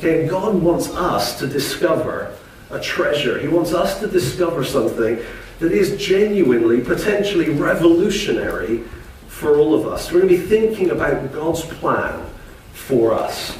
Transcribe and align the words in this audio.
God 0.00 0.62
wants 0.62 0.88
us 0.94 1.38
to 1.38 1.46
discover 1.46 2.34
a 2.70 2.80
treasure. 2.80 3.38
He 3.38 3.48
wants 3.48 3.72
us 3.72 3.98
to 4.00 4.06
discover 4.06 4.64
something 4.64 5.18
that 5.58 5.72
is 5.72 5.96
genuinely, 6.02 6.80
potentially 6.80 7.50
revolutionary 7.50 8.84
for 9.28 9.58
all 9.58 9.74
of 9.74 9.86
us. 9.86 10.10
We're 10.10 10.20
going 10.20 10.34
to 10.34 10.38
be 10.38 10.46
thinking 10.46 10.90
about 10.90 11.32
God's 11.32 11.62
plan 11.62 12.24
for 12.72 13.12
us. 13.12 13.58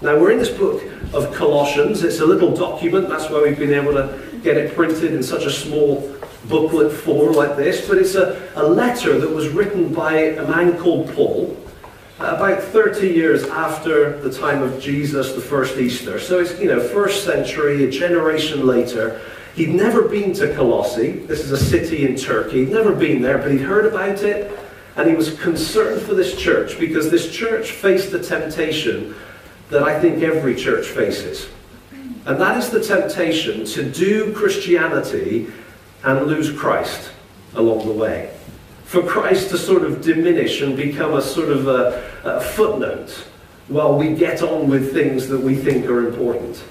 Now, 0.00 0.18
we're 0.18 0.32
in 0.32 0.38
this 0.38 0.50
book 0.50 0.82
of 1.12 1.32
Colossians. 1.34 2.02
It's 2.04 2.20
a 2.20 2.26
little 2.26 2.54
document. 2.54 3.08
That's 3.08 3.30
why 3.30 3.42
we've 3.42 3.58
been 3.58 3.74
able 3.74 3.94
to 3.94 4.40
get 4.42 4.56
it 4.56 4.74
printed 4.74 5.12
in 5.14 5.22
such 5.22 5.44
a 5.44 5.50
small 5.50 6.14
booklet 6.44 6.92
form 6.92 7.34
like 7.34 7.56
this. 7.56 7.88
But 7.88 7.98
it's 7.98 8.14
a, 8.14 8.48
a 8.54 8.66
letter 8.66 9.18
that 9.18 9.30
was 9.30 9.48
written 9.48 9.92
by 9.92 10.14
a 10.14 10.48
man 10.48 10.78
called 10.78 11.12
Paul 11.14 11.56
about 12.18 12.62
30 12.62 13.08
years 13.08 13.44
after 13.44 14.18
the 14.20 14.32
time 14.32 14.62
of 14.62 14.80
Jesus, 14.80 15.32
the 15.32 15.40
first 15.40 15.76
Easter. 15.76 16.18
So 16.18 16.40
it's, 16.40 16.58
you 16.58 16.68
know, 16.68 16.80
first 16.80 17.24
century, 17.24 17.84
a 17.84 17.90
generation 17.90 18.66
later. 18.66 19.20
He'd 19.54 19.74
never 19.74 20.02
been 20.02 20.32
to 20.34 20.54
Colossae. 20.54 21.12
This 21.12 21.40
is 21.40 21.52
a 21.52 21.58
city 21.58 22.06
in 22.06 22.16
Turkey. 22.16 22.64
He'd 22.64 22.72
never 22.72 22.94
been 22.94 23.22
there, 23.22 23.38
but 23.38 23.50
he'd 23.50 23.60
heard 23.60 23.86
about 23.86 24.22
it. 24.22 24.58
And 24.96 25.08
he 25.08 25.14
was 25.14 25.38
concerned 25.40 26.02
for 26.02 26.14
this 26.14 26.36
church 26.36 26.78
because 26.78 27.10
this 27.10 27.30
church 27.30 27.72
faced 27.72 28.12
the 28.12 28.22
temptation 28.22 29.14
that 29.68 29.82
I 29.82 30.00
think 30.00 30.22
every 30.22 30.54
church 30.54 30.86
faces. 30.86 31.48
And 32.24 32.40
that 32.40 32.56
is 32.56 32.70
the 32.70 32.82
temptation 32.82 33.66
to 33.66 33.90
do 33.90 34.32
Christianity 34.32 35.48
and 36.02 36.26
lose 36.26 36.50
Christ 36.50 37.10
along 37.54 37.86
the 37.86 37.92
way. 37.92 38.32
For 38.86 39.02
Christ 39.02 39.50
to 39.50 39.58
sort 39.58 39.82
of 39.82 40.00
diminish 40.00 40.62
and 40.62 40.76
become 40.76 41.14
a 41.14 41.22
sort 41.22 41.50
of 41.50 41.66
a, 41.66 42.08
a 42.24 42.40
footnote 42.40 43.26
while 43.68 43.98
we 43.98 44.14
get 44.14 44.42
on 44.42 44.70
with 44.70 44.92
things 44.92 45.26
that 45.28 45.40
we 45.40 45.56
think 45.56 45.86
are 45.86 46.06
important. 46.06 46.62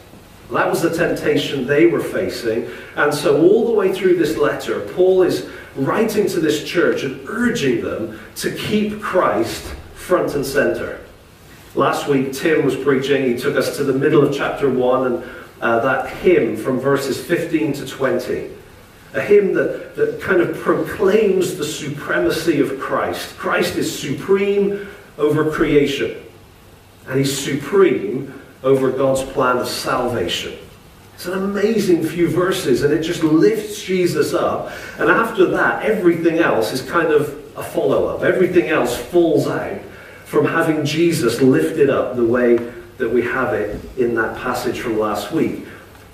That 0.51 0.69
was 0.69 0.81
the 0.81 0.95
temptation 0.95 1.67
they 1.67 1.87
were 1.87 1.99
facing. 1.99 2.69
And 2.95 3.13
so, 3.13 3.41
all 3.41 3.67
the 3.67 3.73
way 3.73 3.91
through 3.91 4.15
this 4.15 4.37
letter, 4.37 4.79
Paul 4.93 5.23
is 5.23 5.49
writing 5.75 6.27
to 6.27 6.39
this 6.39 6.63
church 6.63 7.03
and 7.03 7.19
urging 7.27 7.83
them 7.83 8.19
to 8.35 8.55
keep 8.55 9.01
Christ 9.01 9.65
front 9.95 10.35
and 10.35 10.45
center. 10.45 11.01
Last 11.73 12.07
week, 12.07 12.31
Tim 12.31 12.63
was 12.63 12.75
preaching. 12.75 13.23
He 13.23 13.37
took 13.37 13.57
us 13.57 13.75
to 13.75 13.83
the 13.83 13.91
middle 13.91 14.25
of 14.25 14.33
chapter 14.33 14.69
1 14.69 15.11
and 15.11 15.23
uh, 15.61 15.79
that 15.79 16.09
hymn 16.17 16.55
from 16.55 16.79
verses 16.79 17.21
15 17.21 17.73
to 17.73 17.85
20. 17.85 18.51
A 19.15 19.21
hymn 19.21 19.53
that, 19.53 19.95
that 19.95 20.21
kind 20.21 20.41
of 20.41 20.57
proclaims 20.57 21.55
the 21.55 21.63
supremacy 21.63 22.59
of 22.59 22.79
Christ. 22.79 23.37
Christ 23.37 23.75
is 23.77 23.97
supreme 23.97 24.87
over 25.17 25.49
creation, 25.49 26.21
and 27.07 27.17
he's 27.17 27.37
supreme 27.37 28.41
over 28.61 28.91
God's 28.91 29.23
plan 29.23 29.57
of 29.57 29.67
salvation. 29.67 30.57
It's 31.13 31.27
an 31.27 31.33
amazing 31.33 32.03
few 32.03 32.27
verses, 32.27 32.83
and 32.83 32.93
it 32.93 33.03
just 33.03 33.23
lifts 33.23 33.81
Jesus 33.81 34.33
up. 34.33 34.73
And 34.99 35.09
after 35.09 35.45
that, 35.45 35.83
everything 35.83 36.39
else 36.39 36.73
is 36.73 36.81
kind 36.81 37.13
of 37.13 37.29
a 37.57 37.63
follow 37.63 38.07
up. 38.07 38.23
Everything 38.23 38.67
else 38.67 38.97
falls 38.97 39.47
out 39.47 39.79
from 40.25 40.45
having 40.45 40.83
Jesus 40.83 41.41
lifted 41.41 41.89
up 41.89 42.17
the 42.17 42.25
way 42.25 42.57
that 42.97 43.09
we 43.09 43.21
have 43.21 43.53
it 43.53 43.79
in 43.97 44.13
that 44.15 44.37
passage 44.37 44.79
from 44.81 44.99
last 44.99 45.31
week. 45.31 45.65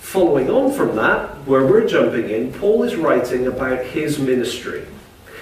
Following 0.01 0.49
on 0.49 0.73
from 0.73 0.97
that, 0.97 1.29
where 1.47 1.65
we're 1.65 1.87
jumping 1.87 2.29
in, 2.29 2.51
Paul 2.51 2.83
is 2.83 2.97
writing 2.97 3.47
about 3.47 3.85
his 3.85 4.19
ministry. 4.19 4.85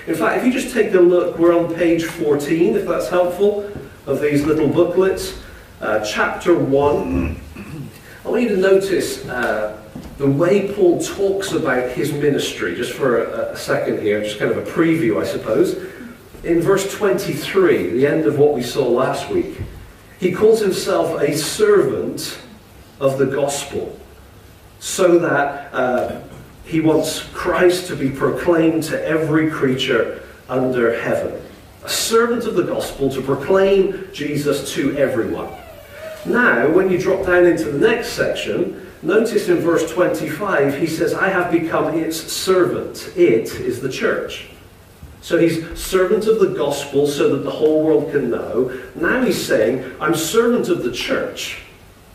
In 0.05 0.13
fact, 0.13 0.37
if 0.37 0.45
you 0.45 0.53
just 0.53 0.73
take 0.75 0.93
a 0.93 0.99
look, 0.99 1.39
we're 1.39 1.57
on 1.57 1.73
page 1.73 2.03
14, 2.03 2.75
if 2.75 2.85
that's 2.85 3.09
helpful, 3.09 3.71
of 4.05 4.21
these 4.21 4.45
little 4.45 4.67
booklets. 4.67 5.41
Uh, 5.81 6.05
chapter 6.05 6.53
1. 6.53 7.41
I 8.25 8.29
want 8.29 8.43
you 8.43 8.49
to 8.49 8.57
notice 8.57 9.27
uh, 9.27 9.81
the 10.19 10.29
way 10.29 10.71
Paul 10.73 11.01
talks 11.01 11.53
about 11.53 11.91
his 11.93 12.11
ministry, 12.13 12.75
just 12.75 12.93
for 12.93 13.23
a, 13.23 13.53
a 13.53 13.57
second 13.57 14.01
here, 14.01 14.21
just 14.21 14.37
kind 14.37 14.51
of 14.51 14.57
a 14.57 14.69
preview, 14.69 15.19
I 15.19 15.25
suppose. 15.25 15.77
In 16.43 16.61
verse 16.61 16.93
23, 16.95 17.91
the 17.91 18.05
end 18.05 18.25
of 18.25 18.37
what 18.37 18.53
we 18.53 18.61
saw 18.61 18.87
last 18.87 19.29
week, 19.29 19.61
he 20.19 20.31
calls 20.31 20.59
himself 20.59 21.19
a 21.21 21.35
servant 21.35 22.39
of 22.99 23.17
the 23.17 23.25
gospel, 23.25 23.97
so 24.79 25.19
that 25.19 25.73
uh, 25.73 26.21
he 26.65 26.79
wants 26.79 27.23
Christ 27.33 27.87
to 27.87 27.95
be 27.95 28.09
proclaimed 28.09 28.83
to 28.83 29.05
every 29.05 29.49
creature 29.49 30.23
under 30.47 30.99
heaven. 30.99 31.41
A 31.83 31.89
servant 31.89 32.45
of 32.45 32.55
the 32.55 32.63
gospel 32.63 33.09
to 33.11 33.21
proclaim 33.21 34.07
Jesus 34.13 34.73
to 34.73 34.97
everyone. 34.97 35.51
Now, 36.25 36.69
when 36.69 36.91
you 36.91 36.97
drop 36.97 37.25
down 37.25 37.45
into 37.45 37.71
the 37.71 37.87
next 37.87 38.09
section, 38.09 38.87
notice 39.01 39.47
in 39.47 39.57
verse 39.57 39.89
25, 39.91 40.77
he 40.77 40.87
says, 40.87 41.13
I 41.13 41.29
have 41.29 41.51
become 41.51 41.97
its 41.97 42.17
servant. 42.17 43.13
It 43.15 43.53
is 43.55 43.81
the 43.81 43.89
church. 43.89 44.49
So 45.21 45.37
he's 45.37 45.77
servant 45.79 46.27
of 46.27 46.39
the 46.39 46.53
gospel 46.57 47.07
so 47.07 47.35
that 47.35 47.43
the 47.43 47.51
whole 47.51 47.83
world 47.83 48.11
can 48.11 48.29
know. 48.29 48.77
Now 48.95 49.23
he's 49.23 49.43
saying, 49.43 49.95
I'm 49.99 50.15
servant 50.15 50.69
of 50.69 50.83
the 50.83 50.91
church. 50.91 51.61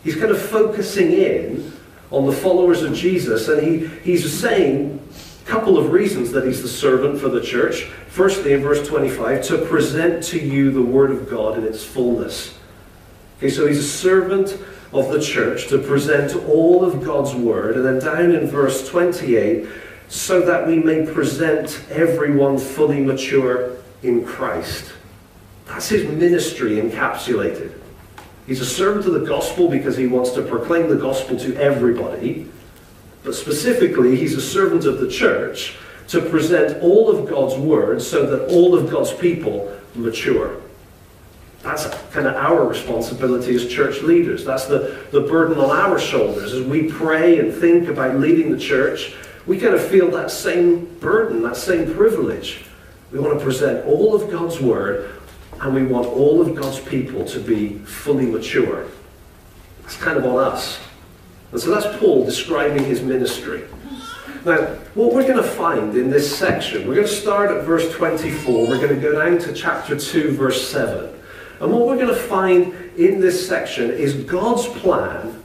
He's 0.03 0.15
kind 0.15 0.31
of 0.31 0.41
focusing 0.41 1.11
in 1.11 1.73
on 2.11 2.25
the 2.25 2.31
followers 2.31 2.83
of 2.83 2.93
Jesus, 2.93 3.47
and 3.47 3.61
he, 3.61 3.87
he's 4.03 4.31
saying 4.31 4.99
a 5.43 5.49
couple 5.49 5.77
of 5.77 5.91
reasons 5.91 6.31
that 6.31 6.45
he's 6.45 6.61
the 6.61 6.67
servant 6.67 7.19
for 7.19 7.29
the 7.29 7.41
church. 7.41 7.83
Firstly, 8.07 8.53
in 8.53 8.61
verse 8.61 8.87
25, 8.87 9.43
to 9.45 9.57
present 9.65 10.23
to 10.25 10.39
you 10.39 10.71
the 10.71 10.81
word 10.81 11.11
of 11.11 11.29
God 11.29 11.57
in 11.57 11.63
its 11.63 11.83
fullness. 11.83 12.57
Okay, 13.37 13.49
so 13.49 13.67
he's 13.67 13.79
a 13.79 13.83
servant 13.83 14.57
of 14.93 15.11
the 15.11 15.21
church 15.21 15.67
to 15.67 15.77
present 15.77 16.35
all 16.47 16.85
of 16.85 17.03
God's 17.03 17.35
word. 17.35 17.75
And 17.75 17.85
then 17.85 17.99
down 17.99 18.31
in 18.31 18.47
verse 18.47 18.87
28, 18.87 19.67
so 20.07 20.41
that 20.41 20.67
we 20.67 20.79
may 20.79 21.05
present 21.05 21.81
everyone 21.89 22.57
fully 22.57 23.01
mature 23.01 23.75
in 24.03 24.23
Christ. 24.25 24.93
That's 25.65 25.89
his 25.89 26.07
ministry 26.07 26.77
encapsulated. 26.77 27.73
He's 28.47 28.61
a 28.61 28.65
servant 28.65 29.05
of 29.05 29.13
the 29.13 29.25
gospel 29.25 29.69
because 29.69 29.97
he 29.97 30.07
wants 30.07 30.31
to 30.31 30.41
proclaim 30.41 30.89
the 30.89 30.95
gospel 30.95 31.37
to 31.39 31.55
everybody. 31.55 32.49
But 33.23 33.33
specifically, 33.33 34.15
he's 34.15 34.35
a 34.35 34.41
servant 34.41 34.85
of 34.85 34.99
the 34.99 35.09
church 35.09 35.75
to 36.09 36.21
present 36.21 36.81
all 36.83 37.09
of 37.09 37.27
God's 37.27 37.55
word 37.55 38.01
so 38.01 38.25
that 38.27 38.49
all 38.49 38.75
of 38.75 38.91
God's 38.91 39.13
people 39.13 39.75
mature. 39.95 40.61
That's 41.63 41.87
kind 42.11 42.27
of 42.27 42.35
our 42.35 42.67
responsibility 42.67 43.55
as 43.55 43.67
church 43.67 44.03
leaders. 44.03 44.45
That's 44.45 44.65
the, 44.65 45.03
the 45.11 45.21
burden 45.21 45.57
on 45.57 45.71
our 45.71 45.97
shoulders 45.97 46.53
as 46.53 46.63
we 46.63 46.91
pray 46.91 47.39
and 47.39 47.51
think 47.51 47.87
about 47.87 48.17
leading 48.17 48.51
the 48.51 48.59
church 48.59 49.15
we 49.47 49.59
kind 49.59 49.75
of 49.75 49.85
feel 49.85 50.09
that 50.11 50.31
same 50.31 50.85
burden, 50.99 51.43
that 51.43 51.57
same 51.57 51.93
privilege. 51.93 52.65
We 53.11 53.19
want 53.19 53.37
to 53.37 53.43
present 53.43 53.85
all 53.85 54.15
of 54.15 54.31
God's 54.31 54.59
word 54.59 55.11
and 55.61 55.73
we 55.73 55.83
want 55.83 56.07
all 56.07 56.41
of 56.41 56.55
God's 56.55 56.79
people 56.79 57.25
to 57.25 57.39
be 57.39 57.79
fully 57.79 58.25
mature. 58.25 58.87
It's 59.83 59.97
kind 59.97 60.17
of 60.17 60.25
on 60.25 60.39
us. 60.39 60.79
And 61.51 61.61
so 61.61 61.71
that's 61.71 61.97
Paul 61.99 62.25
describing 62.25 62.83
his 62.83 63.01
ministry. 63.01 63.63
Now, 64.45 64.57
what 64.93 65.13
we're 65.13 65.23
going 65.23 65.37
to 65.37 65.43
find 65.43 65.95
in 65.95 66.09
this 66.09 66.37
section, 66.37 66.87
we're 66.87 66.95
going 66.95 67.07
to 67.07 67.13
start 67.13 67.49
at 67.49 67.63
verse 67.63 67.91
24, 67.93 68.67
we're 68.67 68.79
going 68.79 68.93
to 68.93 69.01
go 69.01 69.13
down 69.13 69.39
to 69.39 69.53
chapter 69.53 69.97
2, 69.97 70.31
verse 70.31 70.67
7. 70.67 71.09
And 71.61 71.71
what 71.71 71.87
we're 71.87 71.95
going 71.95 72.09
to 72.09 72.15
find 72.15 72.73
in 72.97 73.19
this 73.19 73.47
section 73.47 73.89
is 73.89 74.13
God's 74.13 74.67
plan 74.67 75.41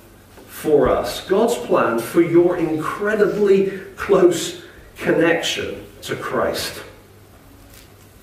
for 0.46 0.88
us, 0.88 1.26
God's 1.26 1.54
plan 1.54 1.98
for 1.98 2.20
your 2.20 2.58
incredibly 2.58 3.70
close 3.96 4.62
connection 4.96 5.86
to 6.02 6.16
Christ. 6.16 6.82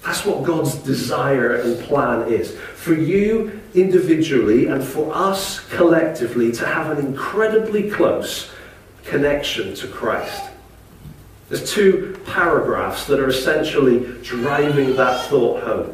That's 0.07 0.25
what 0.25 0.45
God's 0.45 0.75
desire 0.75 1.55
and 1.55 1.77
plan 1.83 2.31
is. 2.31 2.57
For 2.75 2.93
you 2.93 3.59
individually 3.75 4.67
and 4.67 4.81
for 4.81 5.13
us 5.13 5.59
collectively 5.67 6.49
to 6.53 6.65
have 6.65 6.97
an 6.97 7.05
incredibly 7.05 7.91
close 7.91 8.49
connection 9.03 9.75
to 9.75 9.87
Christ. 9.89 10.43
There's 11.49 11.69
two 11.69 12.17
paragraphs 12.25 13.05
that 13.07 13.19
are 13.19 13.27
essentially 13.27 13.99
driving 14.23 14.95
that 14.95 15.25
thought 15.25 15.63
home. 15.63 15.93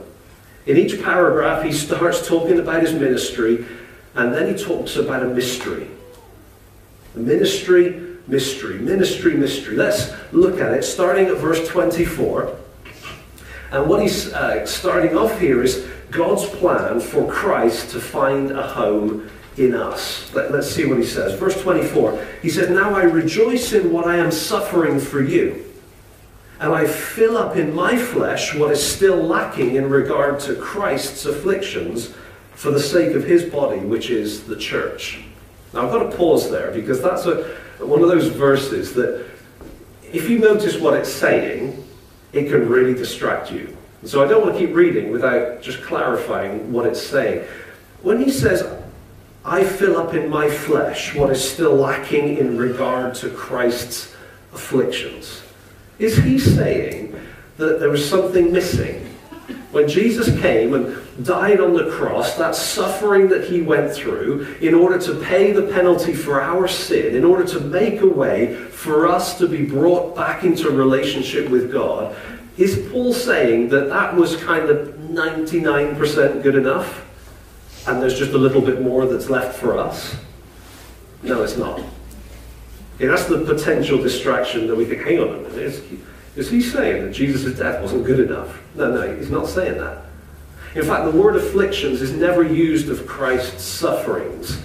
In 0.67 0.77
each 0.77 1.01
paragraph, 1.01 1.63
he 1.63 1.71
starts 1.71 2.27
talking 2.27 2.59
about 2.59 2.83
his 2.83 2.93
ministry, 2.93 3.65
and 4.13 4.31
then 4.31 4.55
he 4.55 4.63
talks 4.63 4.95
about 4.95 5.23
a 5.23 5.27
mystery. 5.27 5.89
Ministry, 7.15 7.99
mystery, 8.27 8.77
ministry, 8.77 9.33
mystery. 9.33 9.75
Let's 9.75 10.11
look 10.31 10.61
at 10.61 10.71
it, 10.71 10.83
starting 10.83 11.25
at 11.25 11.37
verse 11.37 11.67
24. 11.67 12.59
And 13.73 13.89
what 13.89 14.03
he's 14.03 14.31
uh, 14.31 14.67
starting 14.67 15.17
off 15.17 15.39
here 15.39 15.63
is 15.63 15.89
God's 16.11 16.45
plan 16.45 16.99
for 16.99 17.27
Christ 17.29 17.89
to 17.89 17.99
find 17.99 18.51
a 18.51 18.61
home 18.61 19.31
in 19.57 19.73
us. 19.73 20.31
Let, 20.35 20.51
us 20.51 20.71
see 20.71 20.85
what 20.85 20.99
he 20.99 21.03
says. 21.03 21.39
Verse 21.39 21.59
24. 21.59 22.23
He 22.43 22.51
says, 22.51 22.69
Now 22.69 22.93
I 22.93 23.01
rejoice 23.01 23.73
in 23.73 23.91
what 23.91 24.05
I 24.05 24.17
am 24.17 24.31
suffering 24.31 24.99
for 24.99 25.23
you, 25.23 25.65
and 26.59 26.71
I 26.71 26.85
fill 26.85 27.35
up 27.35 27.55
in 27.55 27.73
my 27.73 27.97
flesh 27.97 28.53
what 28.53 28.69
is 28.69 28.95
still 28.95 29.17
lacking 29.17 29.73
in 29.73 29.89
regard 29.89 30.39
to 30.41 30.53
Christ's 30.55 31.25
afflictions 31.25 32.13
for 32.51 32.69
the 32.69 32.79
sake 32.79 33.15
of 33.15 33.23
his 33.23 33.43
body, 33.43 33.79
which 33.79 34.11
is 34.11 34.43
the 34.43 34.55
church. 34.55 35.23
Now 35.73 35.87
I've 35.87 35.91
got 35.91 36.11
to 36.11 36.15
pause 36.15 36.51
there 36.51 36.69
because 36.71 37.01
that's 37.01 37.25
a, 37.25 37.57
one 37.79 38.03
of 38.03 38.07
those 38.07 38.27
verses 38.27 38.93
that 38.93 39.25
if 40.11 40.29
you 40.29 40.37
notice 40.37 40.77
what 40.77 40.93
it's 40.93 41.11
saying, 41.11 41.83
it 42.33 42.49
can 42.49 42.67
really 42.67 42.93
distract 42.93 43.51
you. 43.51 43.75
So 44.03 44.23
I 44.23 44.27
don't 44.27 44.43
want 44.43 44.57
to 44.57 44.65
keep 44.65 44.75
reading 44.75 45.11
without 45.11 45.61
just 45.61 45.81
clarifying 45.83 46.73
what 46.73 46.85
it's 46.85 47.01
saying. 47.01 47.47
When 48.01 48.21
he 48.21 48.29
says, 48.29 48.67
I 49.45 49.63
fill 49.63 49.97
up 49.97 50.13
in 50.13 50.29
my 50.29 50.49
flesh 50.49 51.15
what 51.15 51.29
is 51.29 51.51
still 51.51 51.75
lacking 51.75 52.37
in 52.37 52.57
regard 52.57 53.15
to 53.15 53.29
Christ's 53.29 54.13
afflictions, 54.53 55.43
is 55.99 56.17
he 56.17 56.37
saying 56.39 57.15
that 57.57 57.79
there 57.79 57.89
was 57.89 58.07
something 58.07 58.51
missing? 58.51 59.02
When 59.71 59.87
Jesus 59.87 60.27
came 60.41 60.73
and 60.73 61.25
died 61.25 61.59
on 61.59 61.73
the 61.73 61.89
cross, 61.91 62.37
that 62.37 62.55
suffering 62.55 63.27
that 63.29 63.45
he 63.45 63.61
went 63.61 63.93
through 63.93 64.55
in 64.61 64.73
order 64.73 64.97
to 64.99 65.15
pay 65.15 65.51
the 65.51 65.63
penalty 65.63 66.13
for 66.13 66.41
our 66.41 66.67
sin, 66.67 67.15
in 67.15 67.25
order 67.25 67.43
to 67.45 67.59
make 67.59 68.01
a 68.01 68.07
way 68.07 68.55
for 68.55 69.07
us 69.07 69.37
to 69.39 69.47
be 69.47 69.65
brought 69.65 70.15
back 70.15 70.43
into 70.43 70.69
relationship 70.69 71.49
with 71.49 71.71
God, 71.71 72.15
is 72.57 72.87
Paul 72.91 73.13
saying 73.13 73.69
that 73.69 73.89
that 73.89 74.15
was 74.15 74.37
kind 74.37 74.69
of 74.69 74.95
99% 74.95 76.43
good 76.43 76.55
enough 76.55 77.03
and 77.87 78.01
there's 78.01 78.17
just 78.17 78.31
a 78.31 78.37
little 78.37 78.61
bit 78.61 78.81
more 78.81 79.05
that's 79.05 79.29
left 79.29 79.57
for 79.59 79.77
us? 79.77 80.15
No, 81.21 81.43
it's 81.43 81.57
not. 81.57 81.79
Okay, 82.95 83.07
that's 83.07 83.25
the 83.25 83.43
potential 83.43 83.97
distraction 83.97 84.67
that 84.67 84.75
we 84.75 84.85
think, 84.85 85.01
hang 85.01 85.19
on 85.19 85.29
a 85.29 85.49
minute, 85.49 85.83
is, 86.35 86.49
he 86.49 86.61
saying 86.61 87.05
that 87.05 87.13
Jesus' 87.13 87.57
death 87.57 87.81
wasn't 87.81 88.05
good 88.05 88.19
enough? 88.19 88.61
No, 88.75 88.91
no, 88.91 89.15
he's 89.15 89.29
not 89.29 89.47
saying 89.47 89.77
that. 89.77 90.05
In 90.75 90.83
fact, 90.83 91.11
the 91.11 91.17
word 91.17 91.35
afflictions 91.35 92.01
is 92.01 92.11
never 92.11 92.41
used 92.41 92.89
of 92.89 93.05
Christ's 93.05 93.63
sufferings 93.63 94.59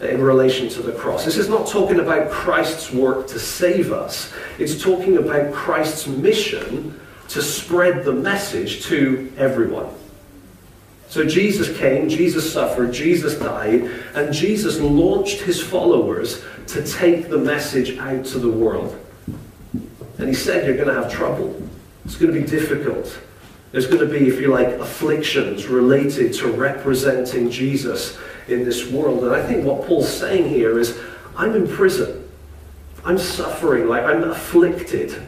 in 0.00 0.22
relation 0.22 0.68
to 0.70 0.82
the 0.82 0.92
cross. 0.92 1.24
This 1.24 1.36
is 1.36 1.48
not 1.48 1.66
talking 1.66 2.00
about 2.00 2.30
Christ's 2.30 2.90
work 2.90 3.26
to 3.28 3.38
save 3.38 3.92
us. 3.92 4.32
It's 4.58 4.82
talking 4.82 5.18
about 5.18 5.52
Christ's 5.52 6.06
mission 6.06 6.98
to 7.28 7.42
spread 7.42 8.04
the 8.04 8.12
message 8.12 8.84
to 8.84 9.32
everyone. 9.36 9.92
So 11.08 11.24
Jesus 11.24 11.76
came, 11.76 12.08
Jesus 12.08 12.50
suffered, 12.50 12.92
Jesus 12.92 13.38
died, 13.38 13.82
and 14.14 14.32
Jesus 14.32 14.80
launched 14.80 15.40
his 15.40 15.62
followers 15.62 16.42
to 16.68 16.84
take 16.84 17.28
the 17.28 17.38
message 17.38 17.98
out 17.98 18.24
to 18.26 18.38
the 18.38 18.50
world. 18.50 18.98
And 20.18 20.28
he 20.28 20.34
said, 20.34 20.66
You're 20.66 20.76
going 20.76 20.88
to 20.88 20.94
have 20.94 21.12
trouble. 21.12 21.60
It's 22.04 22.16
going 22.16 22.32
to 22.32 22.40
be 22.40 22.46
difficult. 22.46 23.18
There's 23.72 23.86
going 23.86 24.06
to 24.06 24.06
be, 24.06 24.28
if 24.28 24.40
you 24.40 24.48
like, 24.48 24.68
afflictions 24.68 25.66
related 25.66 26.32
to 26.34 26.52
representing 26.52 27.50
Jesus 27.50 28.16
in 28.46 28.64
this 28.64 28.88
world. 28.90 29.24
And 29.24 29.34
I 29.34 29.44
think 29.44 29.64
what 29.64 29.86
Paul's 29.86 30.12
saying 30.12 30.48
here 30.48 30.78
is 30.78 30.98
I'm 31.36 31.54
in 31.56 31.66
prison. 31.66 32.28
I'm 33.04 33.18
suffering, 33.18 33.88
like 33.88 34.04
I'm 34.04 34.22
afflicted. 34.24 35.26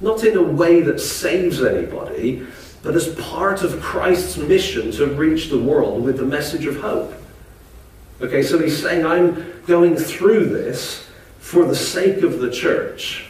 Not 0.00 0.24
in 0.24 0.36
a 0.36 0.42
way 0.42 0.80
that 0.80 1.00
saves 1.00 1.62
anybody, 1.62 2.46
but 2.82 2.94
as 2.94 3.14
part 3.16 3.62
of 3.62 3.80
Christ's 3.82 4.36
mission 4.36 4.90
to 4.92 5.06
reach 5.06 5.50
the 5.50 5.58
world 5.58 6.02
with 6.02 6.16
the 6.16 6.24
message 6.24 6.66
of 6.66 6.80
hope. 6.80 7.12
Okay, 8.20 8.42
so 8.42 8.58
he's 8.58 8.80
saying, 8.80 9.04
I'm 9.04 9.62
going 9.66 9.96
through 9.96 10.46
this 10.46 11.06
for 11.38 11.64
the 11.64 11.76
sake 11.76 12.22
of 12.22 12.38
the 12.38 12.50
church. 12.50 13.27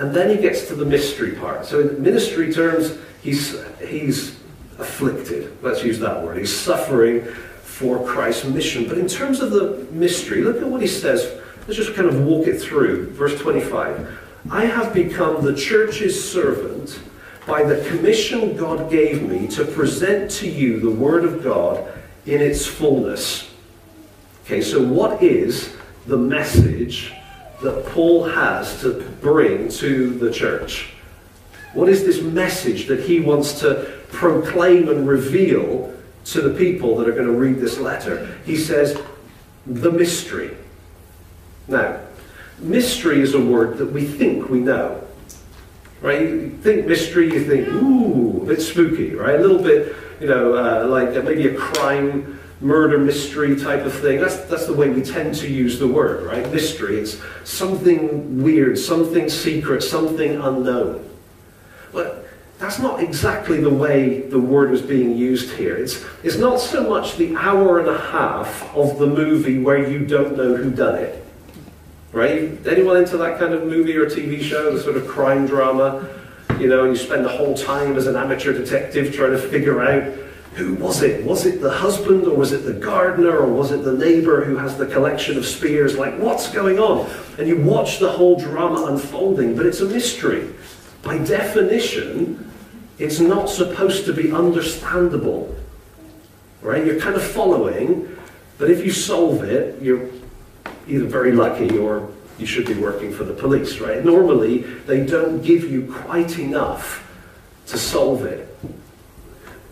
And 0.00 0.14
then 0.14 0.30
he 0.30 0.36
gets 0.38 0.66
to 0.68 0.74
the 0.74 0.86
mystery 0.86 1.32
part. 1.32 1.66
So, 1.66 1.80
in 1.80 2.02
ministry 2.02 2.50
terms, 2.50 2.96
he's, 3.22 3.54
he's 3.86 4.34
afflicted. 4.78 5.62
Let's 5.62 5.84
use 5.84 5.98
that 5.98 6.24
word. 6.24 6.38
He's 6.38 6.56
suffering 6.56 7.22
for 7.62 8.02
Christ's 8.06 8.46
mission. 8.46 8.88
But 8.88 8.96
in 8.96 9.06
terms 9.06 9.40
of 9.40 9.50
the 9.50 9.86
mystery, 9.92 10.40
look 10.40 10.56
at 10.56 10.66
what 10.66 10.80
he 10.80 10.86
says. 10.86 11.30
Let's 11.68 11.76
just 11.76 11.94
kind 11.94 12.08
of 12.08 12.22
walk 12.22 12.46
it 12.46 12.58
through. 12.58 13.10
Verse 13.10 13.38
25. 13.38 14.18
I 14.50 14.64
have 14.64 14.94
become 14.94 15.44
the 15.44 15.54
church's 15.54 16.30
servant 16.32 16.98
by 17.46 17.62
the 17.62 17.86
commission 17.90 18.56
God 18.56 18.90
gave 18.90 19.28
me 19.28 19.48
to 19.48 19.66
present 19.66 20.30
to 20.32 20.48
you 20.48 20.80
the 20.80 20.90
Word 20.90 21.24
of 21.24 21.44
God 21.44 21.92
in 22.24 22.40
its 22.40 22.66
fullness. 22.66 23.50
Okay, 24.46 24.62
so 24.62 24.82
what 24.82 25.22
is 25.22 25.76
the 26.06 26.16
message 26.16 27.12
that 27.62 27.86
Paul 27.86 28.24
has 28.24 28.80
to 28.80 29.00
bring 29.20 29.68
to 29.68 30.10
the 30.10 30.32
church? 30.32 30.92
What 31.74 31.88
is 31.88 32.04
this 32.04 32.20
message 32.20 32.86
that 32.88 33.00
he 33.00 33.20
wants 33.20 33.60
to 33.60 33.98
proclaim 34.08 34.88
and 34.88 35.06
reveal 35.06 35.94
to 36.24 36.40
the 36.40 36.56
people 36.58 36.96
that 36.96 37.08
are 37.08 37.12
going 37.12 37.26
to 37.26 37.32
read 37.32 37.56
this 37.56 37.78
letter? 37.78 38.38
He 38.44 38.56
says, 38.56 39.00
the 39.66 39.92
mystery. 39.92 40.56
Now, 41.68 42.00
mystery 42.58 43.20
is 43.20 43.34
a 43.34 43.40
word 43.40 43.78
that 43.78 43.92
we 43.92 44.04
think 44.04 44.48
we 44.48 44.60
know. 44.60 45.04
Right? 46.00 46.22
You 46.22 46.58
think 46.62 46.86
mystery, 46.86 47.32
you 47.32 47.44
think, 47.44 47.68
ooh, 47.68 48.42
a 48.42 48.46
bit 48.46 48.62
spooky, 48.62 49.14
right? 49.14 49.34
A 49.34 49.38
little 49.38 49.62
bit, 49.62 49.94
you 50.18 50.28
know, 50.28 50.54
uh, 50.54 50.88
like 50.88 51.10
maybe 51.24 51.46
a 51.48 51.54
crime 51.54 52.39
murder 52.60 52.98
mystery 52.98 53.56
type 53.56 53.84
of 53.86 53.94
thing. 53.94 54.20
That's, 54.20 54.36
that's 54.44 54.66
the 54.66 54.74
way 54.74 54.90
we 54.90 55.02
tend 55.02 55.34
to 55.36 55.48
use 55.48 55.78
the 55.78 55.88
word, 55.88 56.24
right? 56.24 56.50
Mystery. 56.52 56.98
It's 57.00 57.20
something 57.44 58.42
weird, 58.42 58.78
something 58.78 59.28
secret, 59.28 59.82
something 59.82 60.36
unknown. 60.36 61.08
But 61.92 62.26
that's 62.58 62.78
not 62.78 63.02
exactly 63.02 63.60
the 63.60 63.70
way 63.70 64.20
the 64.20 64.38
word 64.38 64.70
was 64.70 64.82
being 64.82 65.16
used 65.16 65.52
here. 65.52 65.76
It's, 65.76 66.04
it's 66.22 66.36
not 66.36 66.60
so 66.60 66.88
much 66.88 67.16
the 67.16 67.34
hour 67.34 67.78
and 67.78 67.88
a 67.88 67.98
half 67.98 68.74
of 68.76 68.98
the 68.98 69.06
movie 69.06 69.58
where 69.62 69.88
you 69.88 70.04
don't 70.04 70.36
know 70.36 70.54
who 70.54 70.70
done 70.70 70.96
it. 70.96 71.24
Right? 72.12 72.66
Anyone 72.66 72.98
into 72.98 73.16
that 73.18 73.38
kind 73.38 73.54
of 73.54 73.64
movie 73.64 73.96
or 73.96 74.04
TV 74.06 74.42
show, 74.42 74.72
the 74.72 74.82
sort 74.82 74.96
of 74.96 75.06
crime 75.06 75.46
drama? 75.46 76.06
You 76.58 76.66
know, 76.66 76.84
and 76.84 76.94
you 76.94 77.02
spend 77.02 77.24
the 77.24 77.30
whole 77.30 77.56
time 77.56 77.96
as 77.96 78.06
an 78.06 78.16
amateur 78.16 78.52
detective 78.52 79.14
trying 79.14 79.30
to 79.30 79.38
figure 79.38 79.80
out 79.80 80.12
who 80.60 80.74
was 80.74 81.02
it? 81.02 81.24
Was 81.24 81.46
it 81.46 81.62
the 81.62 81.70
husband 81.70 82.26
or 82.26 82.36
was 82.36 82.52
it 82.52 82.64
the 82.64 82.74
gardener 82.74 83.38
or 83.38 83.46
was 83.46 83.72
it 83.72 83.82
the 83.82 83.94
neighbor 83.94 84.44
who 84.44 84.56
has 84.56 84.76
the 84.76 84.86
collection 84.86 85.38
of 85.38 85.46
spears? 85.46 85.96
Like, 85.96 86.18
what's 86.18 86.50
going 86.52 86.78
on? 86.78 87.10
And 87.38 87.48
you 87.48 87.56
watch 87.62 87.98
the 87.98 88.12
whole 88.12 88.38
drama 88.38 88.84
unfolding, 88.84 89.56
but 89.56 89.64
it's 89.64 89.80
a 89.80 89.86
mystery. 89.86 90.52
By 91.02 91.16
definition, 91.18 92.52
it's 92.98 93.20
not 93.20 93.48
supposed 93.48 94.04
to 94.04 94.12
be 94.12 94.30
understandable. 94.32 95.54
Right? 96.60 96.84
You're 96.84 97.00
kind 97.00 97.16
of 97.16 97.22
following, 97.22 98.14
but 98.58 98.70
if 98.70 98.84
you 98.84 98.92
solve 98.92 99.42
it, 99.44 99.80
you're 99.80 100.10
either 100.86 101.06
very 101.06 101.32
lucky 101.32 101.78
or 101.78 102.10
you 102.38 102.44
should 102.44 102.66
be 102.66 102.74
working 102.74 103.12
for 103.12 103.24
the 103.24 103.32
police, 103.32 103.80
right? 103.80 104.04
Normally, 104.04 104.58
they 104.86 105.06
don't 105.06 105.40
give 105.40 105.64
you 105.70 105.90
quite 105.90 106.38
enough 106.38 107.06
to 107.68 107.78
solve 107.78 108.26
it. 108.26 108.46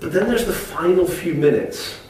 But 0.09 0.21
then 0.21 0.29
there's 0.31 0.47
the 0.47 0.55
final 0.55 1.07
few 1.07 1.35
minutes. 1.35 2.01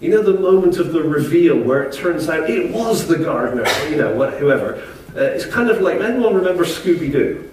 You 0.00 0.08
know, 0.08 0.22
the 0.22 0.40
moment 0.40 0.78
of 0.78 0.94
the 0.94 1.02
reveal 1.02 1.60
where 1.60 1.82
it 1.82 1.92
turns 1.92 2.26
out 2.26 2.48
it 2.48 2.72
was 2.72 3.06
the 3.06 3.18
gardener, 3.18 3.66
you 3.90 3.96
know, 3.96 4.30
whoever. 4.30 4.82
Uh, 5.14 5.24
it's 5.24 5.44
kind 5.44 5.68
of 5.68 5.82
like, 5.82 6.00
anyone 6.00 6.34
remember 6.34 6.64
Scooby 6.64 7.12
Doo? 7.12 7.52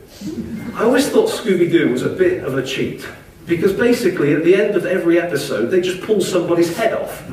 I 0.75 0.83
always 0.83 1.09
thought 1.09 1.29
Scooby 1.29 1.69
Doo 1.69 1.89
was 1.89 2.03
a 2.03 2.09
bit 2.09 2.45
of 2.45 2.57
a 2.57 2.65
cheat. 2.65 3.05
Because 3.47 3.73
basically, 3.73 4.33
at 4.33 4.45
the 4.45 4.55
end 4.55 4.75
of 4.75 4.85
every 4.85 5.19
episode, 5.19 5.65
they 5.65 5.81
just 5.81 6.01
pull 6.03 6.21
somebody's 6.21 6.73
head 6.77 6.93
off. 6.93 7.27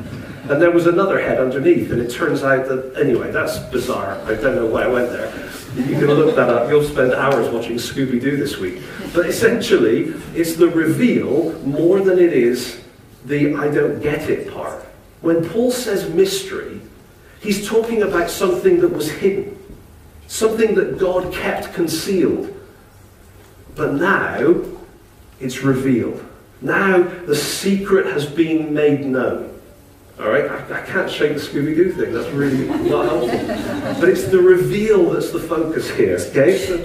And 0.49 0.61
there 0.61 0.71
was 0.71 0.85
another 0.85 1.21
head 1.21 1.39
underneath, 1.39 1.91
and 1.93 2.01
it 2.01 2.11
turns 2.11 2.43
out 2.43 2.67
that, 2.67 2.97
anyway, 2.99 3.31
that's 3.31 3.57
bizarre. 3.71 4.19
I 4.25 4.35
don't 4.35 4.55
know 4.57 4.65
why 4.65 4.83
I 4.83 4.87
went 4.87 5.11
there. 5.11 5.31
You 5.75 5.95
can 5.95 6.05
look 6.05 6.35
that 6.35 6.49
up. 6.49 6.69
You'll 6.69 6.83
spend 6.83 7.13
hours 7.13 7.49
watching 7.49 7.77
Scooby 7.77 8.21
Doo 8.21 8.37
this 8.37 8.57
week. 8.57 8.81
But 9.13 9.25
essentially, 9.25 10.13
it's 10.35 10.55
the 10.55 10.67
reveal 10.67 11.53
more 11.61 11.99
than 11.99 12.19
it 12.19 12.33
is 12.33 12.83
the 13.25 13.55
I 13.55 13.69
don't 13.69 13.99
get 13.99 14.29
it 14.29 14.51
part. 14.53 14.83
When 15.21 15.47
Paul 15.49 15.71
says 15.71 16.09
mystery, 16.09 16.81
he's 17.41 17.67
talking 17.67 18.03
about 18.03 18.29
something 18.29 18.81
that 18.81 18.89
was 18.89 19.09
hidden, 19.09 19.57
something 20.27 20.75
that 20.75 20.99
God 20.99 21.33
kept 21.33 21.73
concealed. 21.73 22.53
But 23.75 23.93
now 23.93 24.61
it's 25.39 25.63
revealed. 25.63 26.23
Now 26.61 27.01
the 27.01 27.35
secret 27.35 28.05
has 28.07 28.25
been 28.25 28.73
made 28.73 29.05
known. 29.05 29.49
All 30.19 30.29
right, 30.29 30.45
I, 30.45 30.81
I 30.81 30.85
can't 30.85 31.09
shake 31.09 31.33
the 31.33 31.39
Scooby 31.39 31.75
Doo 31.75 31.91
thing. 31.91 32.13
That's 32.13 32.29
really 32.29 32.67
not 32.87 33.05
helpful. 33.05 33.39
But 34.03 34.09
it's 34.09 34.25
the 34.25 34.41
reveal 34.41 35.11
that's 35.11 35.31
the 35.31 35.39
focus 35.39 35.89
here. 35.91 36.17
Okay, 36.17 36.57
so 36.57 36.77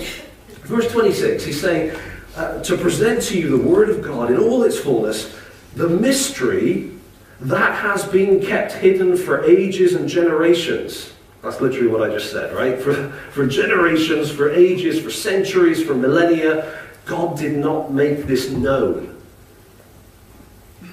verse 0.68 0.88
26, 0.92 1.44
he's 1.44 1.60
saying, 1.60 1.98
uh, 2.36 2.62
to 2.62 2.76
present 2.76 3.22
to 3.22 3.36
you 3.36 3.58
the 3.58 3.68
Word 3.68 3.90
of 3.90 4.02
God 4.02 4.30
in 4.30 4.38
all 4.38 4.62
its 4.62 4.78
fullness, 4.78 5.36
the 5.74 5.88
mystery 5.88 6.92
that 7.40 7.74
has 7.82 8.06
been 8.06 8.40
kept 8.40 8.70
hidden 8.74 9.16
for 9.16 9.42
ages 9.44 9.94
and 9.94 10.08
generations. 10.08 11.12
That's 11.42 11.60
literally 11.60 11.88
what 11.88 12.08
I 12.08 12.14
just 12.14 12.30
said, 12.30 12.54
right? 12.54 12.78
For, 12.80 13.10
for 13.32 13.48
generations, 13.48 14.30
for 14.30 14.50
ages, 14.50 15.02
for 15.02 15.10
centuries, 15.10 15.82
for 15.82 15.96
millennia, 15.96 16.72
God 17.04 17.36
did 17.36 17.56
not 17.56 17.92
make 17.92 18.28
this 18.28 18.48
known. 18.48 19.20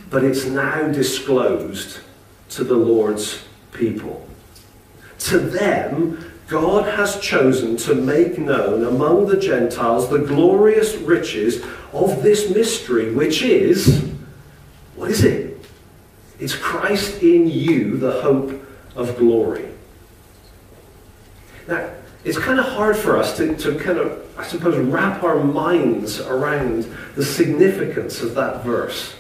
But 0.10 0.24
it's 0.24 0.46
now 0.46 0.88
disclosed 0.88 2.00
to 2.50 2.63
the 2.63 2.74
Lord's 2.74 3.44
people. 3.72 4.25
To 5.25 5.39
them, 5.39 6.32
God 6.48 6.86
has 6.86 7.20
chosen 7.20 7.77
to 7.77 7.96
make 7.96 8.38
known 8.38 8.86
among 8.86 9.25
the 9.25 9.38
Gentiles 9.38 10.08
the 10.08 10.20
glorious 10.20 10.96
riches 10.98 11.63
of 11.94 12.22
this 12.22 12.51
mystery, 12.51 13.12
which 13.12 13.41
is, 13.41 14.08
what 14.96 15.10
is 15.10 15.24
it? 15.24 15.58
It's 16.39 16.55
Christ 16.55 17.24
in 17.24 17.50
you, 17.50 17.98
the 17.98 18.22
hope 18.22 18.63
of 18.96 19.17
glory. 19.17 19.67
Now, 21.67 21.89
it's 22.24 22.38
kind 22.38 22.60
of 22.60 22.65
hard 22.65 22.96
for 22.96 23.17
us 23.17 23.36
to, 23.38 23.55
to 23.58 23.79
kind 23.79 23.98
of, 23.98 24.24
I 24.38 24.44
suppose, 24.44 24.77
wrap 24.77 25.24
our 25.24 25.44
minds 25.44 26.20
around 26.20 26.84
the 27.15 27.25
significance 27.25 28.22
of 28.22 28.36
that 28.36 28.63
verse. 28.63 29.15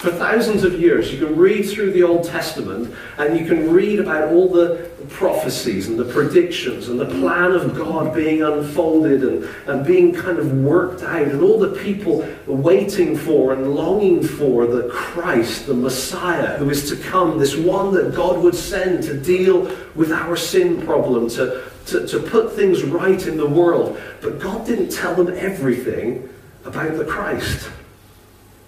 For 0.00 0.10
thousands 0.10 0.64
of 0.64 0.80
years, 0.80 1.12
you 1.12 1.18
can 1.18 1.36
read 1.36 1.68
through 1.68 1.92
the 1.92 2.04
Old 2.04 2.24
Testament 2.24 2.94
and 3.18 3.38
you 3.38 3.44
can 3.44 3.70
read 3.70 4.00
about 4.00 4.32
all 4.32 4.48
the 4.48 4.88
prophecies 5.10 5.88
and 5.88 5.98
the 5.98 6.06
predictions 6.06 6.88
and 6.88 6.98
the 6.98 7.04
plan 7.04 7.52
of 7.52 7.76
God 7.76 8.14
being 8.14 8.42
unfolded 8.42 9.22
and, 9.22 9.44
and 9.66 9.86
being 9.86 10.14
kind 10.14 10.38
of 10.38 10.54
worked 10.54 11.02
out, 11.02 11.28
and 11.28 11.42
all 11.42 11.58
the 11.58 11.78
people 11.82 12.26
waiting 12.46 13.14
for 13.14 13.52
and 13.52 13.74
longing 13.74 14.22
for 14.22 14.66
the 14.66 14.88
Christ, 14.88 15.66
the 15.66 15.74
Messiah 15.74 16.56
who 16.56 16.70
is 16.70 16.88
to 16.88 16.96
come, 16.96 17.38
this 17.38 17.56
one 17.56 17.92
that 17.92 18.14
God 18.14 18.42
would 18.42 18.54
send 18.54 19.02
to 19.02 19.20
deal 19.20 19.64
with 19.94 20.12
our 20.12 20.34
sin 20.34 20.80
problem, 20.80 21.28
to, 21.28 21.62
to, 21.88 22.06
to 22.06 22.20
put 22.20 22.54
things 22.54 22.84
right 22.84 23.26
in 23.26 23.36
the 23.36 23.46
world. 23.46 24.00
But 24.22 24.38
God 24.38 24.66
didn't 24.66 24.92
tell 24.92 25.14
them 25.14 25.28
everything 25.36 26.26
about 26.64 26.96
the 26.96 27.04
Christ. 27.04 27.68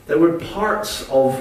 There 0.06 0.18
were 0.18 0.38
parts 0.38 1.08
of 1.08 1.34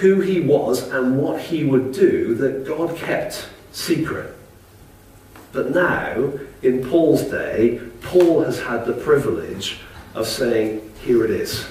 who 0.00 0.20
he 0.20 0.40
was 0.40 0.88
and 0.88 1.18
what 1.18 1.40
he 1.40 1.64
would 1.64 1.92
do 1.92 2.34
that 2.36 2.66
God 2.66 2.96
kept 2.96 3.48
secret. 3.72 4.34
But 5.52 5.72
now, 5.72 6.32
in 6.62 6.88
Paul's 6.88 7.22
day, 7.22 7.80
Paul 8.02 8.44
has 8.44 8.60
had 8.60 8.86
the 8.86 8.92
privilege 8.92 9.80
of 10.14 10.26
saying, 10.26 10.92
Here 11.02 11.24
it 11.24 11.30
is. 11.30 11.66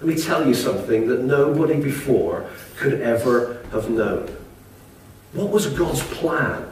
Let 0.00 0.08
me 0.08 0.22
tell 0.22 0.46
you 0.46 0.54
something 0.54 1.06
that 1.08 1.22
nobody 1.22 1.80
before 1.80 2.48
could 2.76 3.00
ever 3.00 3.64
have 3.70 3.88
known. 3.88 4.36
What 5.32 5.50
was 5.50 5.66
God's 5.66 6.02
plan? 6.02 6.66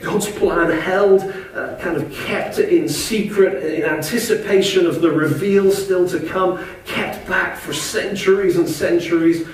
God's 0.00 0.30
plan 0.30 0.70
held, 0.70 1.22
uh, 1.54 1.76
kind 1.76 1.96
of 1.96 2.10
kept 2.12 2.58
in 2.58 2.88
secret 2.88 3.62
in 3.62 3.84
anticipation 3.84 4.86
of 4.86 5.02
the 5.02 5.10
reveal 5.10 5.70
still 5.70 6.08
to 6.08 6.20
come, 6.20 6.64
kept 6.86 7.28
back 7.28 7.58
for 7.58 7.74
centuries 7.74 8.56
and 8.56 8.66
centuries. 8.68 9.46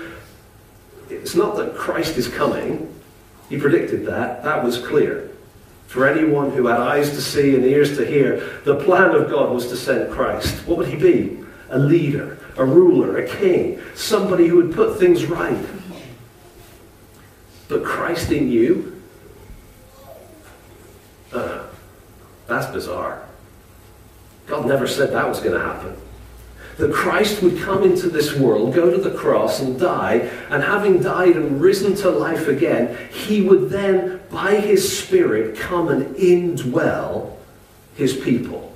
It's 1.10 1.34
not 1.34 1.56
that 1.56 1.74
Christ 1.74 2.16
is 2.16 2.28
coming. 2.28 2.92
He 3.48 3.58
predicted 3.58 4.06
that. 4.06 4.44
That 4.44 4.62
was 4.62 4.78
clear. 4.78 5.30
For 5.88 6.06
anyone 6.06 6.50
who 6.52 6.66
had 6.66 6.80
eyes 6.80 7.10
to 7.10 7.22
see 7.22 7.54
and 7.54 7.64
ears 7.64 7.96
to 7.96 8.04
hear, 8.04 8.60
the 8.64 8.76
plan 8.76 9.14
of 9.14 9.30
God 9.30 9.52
was 9.52 9.68
to 9.68 9.76
send 9.76 10.12
Christ. 10.12 10.66
What 10.66 10.78
would 10.78 10.88
he 10.88 10.96
be? 10.96 11.44
A 11.70 11.78
leader, 11.78 12.38
a 12.56 12.64
ruler, 12.64 13.18
a 13.18 13.26
king, 13.26 13.80
somebody 13.94 14.46
who 14.46 14.56
would 14.56 14.74
put 14.74 14.98
things 14.98 15.26
right. 15.26 15.64
But 17.68 17.84
Christ 17.84 18.30
in 18.30 18.50
you, 18.50 18.95
uh, 21.32 21.64
that's 22.46 22.66
bizarre. 22.72 23.26
God 24.46 24.66
never 24.66 24.86
said 24.86 25.12
that 25.12 25.28
was 25.28 25.40
going 25.40 25.58
to 25.58 25.64
happen. 25.64 25.96
That 26.78 26.92
Christ 26.92 27.42
would 27.42 27.58
come 27.58 27.82
into 27.82 28.08
this 28.08 28.34
world, 28.34 28.74
go 28.74 28.90
to 28.90 28.98
the 28.98 29.16
cross 29.16 29.60
and 29.60 29.80
die, 29.80 30.30
and 30.50 30.62
having 30.62 31.02
died 31.02 31.36
and 31.36 31.60
risen 31.60 31.94
to 31.96 32.10
life 32.10 32.48
again, 32.48 32.96
he 33.10 33.42
would 33.42 33.70
then, 33.70 34.20
by 34.30 34.56
his 34.56 34.98
Spirit, 34.98 35.56
come 35.56 35.88
and 35.88 36.14
indwell 36.16 37.32
his 37.96 38.14
people. 38.14 38.74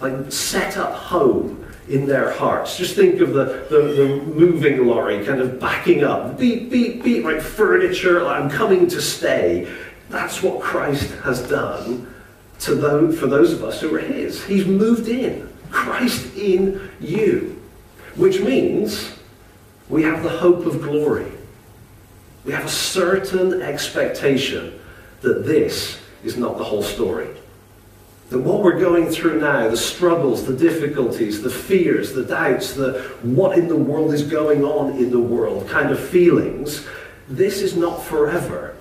Like 0.00 0.30
set 0.32 0.76
up 0.76 0.94
home 0.94 1.62
in 1.88 2.06
their 2.06 2.30
hearts. 2.32 2.76
Just 2.76 2.94
think 2.94 3.20
of 3.20 3.34
the, 3.34 3.66
the, 3.68 3.82
the, 3.94 4.22
moving 4.22 4.86
lorry 4.86 5.24
kind 5.24 5.40
of 5.40 5.58
backing 5.58 6.04
up. 6.04 6.38
Beep, 6.38 6.70
beep, 6.70 7.02
beep, 7.02 7.24
right? 7.24 7.42
Furniture, 7.42 8.24
I'm 8.24 8.48
coming 8.48 8.86
to 8.88 9.00
stay. 9.00 9.70
That's 10.12 10.42
what 10.42 10.60
Christ 10.60 11.10
has 11.24 11.40
done 11.48 12.06
to 12.60 12.74
those, 12.74 13.18
for 13.18 13.26
those 13.26 13.54
of 13.54 13.64
us 13.64 13.80
who 13.80 13.94
are 13.94 13.98
His. 13.98 14.44
He's 14.44 14.66
moved 14.66 15.08
in. 15.08 15.48
Christ 15.70 16.36
in 16.36 16.90
you. 17.00 17.60
Which 18.14 18.40
means 18.40 19.16
we 19.88 20.02
have 20.02 20.22
the 20.22 20.28
hope 20.28 20.66
of 20.66 20.82
glory. 20.82 21.32
We 22.44 22.52
have 22.52 22.66
a 22.66 22.68
certain 22.68 23.62
expectation 23.62 24.78
that 25.22 25.46
this 25.46 25.98
is 26.22 26.36
not 26.36 26.58
the 26.58 26.64
whole 26.64 26.82
story. 26.82 27.28
That 28.28 28.40
what 28.40 28.62
we're 28.62 28.80
going 28.80 29.08
through 29.08 29.40
now, 29.40 29.68
the 29.68 29.76
struggles, 29.78 30.44
the 30.44 30.56
difficulties, 30.56 31.40
the 31.40 31.50
fears, 31.50 32.12
the 32.12 32.24
doubts, 32.24 32.74
the 32.74 33.00
what 33.22 33.56
in 33.56 33.66
the 33.66 33.76
world 33.76 34.12
is 34.12 34.24
going 34.24 34.62
on 34.62 34.90
in 34.98 35.10
the 35.10 35.20
world 35.20 35.70
kind 35.70 35.90
of 35.90 35.98
feelings, 35.98 36.86
this 37.28 37.62
is 37.62 37.74
not 37.76 38.02
forever. 38.02 38.71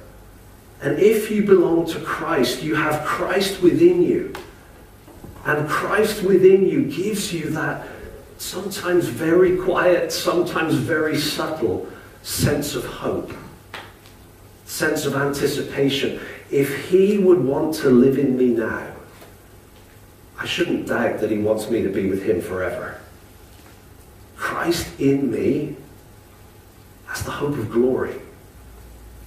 And 0.82 0.98
if 1.00 1.30
you 1.30 1.44
belong 1.44 1.86
to 1.88 2.00
Christ, 2.00 2.64
you 2.64 2.76
have 2.76 3.06
Christ 3.06 3.62
within 3.62 4.02
you. 4.02 4.34
And 5.46 5.70
Christ 5.70 6.24
within 6.24 6.68
you 6.68 6.86
gives 6.86 7.34
you 7.34 7.50
that 7.52 7.88
sometimes 8.38 9.08
very 9.08 9.58
quiet, 9.58 10.12
sometimes 10.12 10.76
very 10.76 11.18
subtle 11.18 11.88
sense 12.24 12.76
of 12.76 12.86
hope, 12.86 13.32
sense 14.66 15.06
of 15.06 15.16
anticipation. 15.16 16.20
If 16.50 16.90
He 16.90 17.18
would 17.18 17.44
want 17.44 17.76
to 17.76 17.90
live 17.90 18.18
in 18.18 18.38
me 18.38 18.48
now, 18.48 18.92
I 20.40 20.46
shouldn't 20.46 20.88
doubt 20.88 21.20
that 21.20 21.30
He 21.30 21.38
wants 21.38 21.70
me 21.70 21.84
to 21.84 21.90
be 21.90 22.10
with 22.10 22.24
Him 22.24 22.42
forever. 22.42 23.00
Christ 24.36 25.00
in 25.00 25.32
me, 25.32 25.76
that's 27.08 27.22
the 27.24 27.32
hope 27.32 27.58
of 27.58 27.72
glory. 27.72 28.21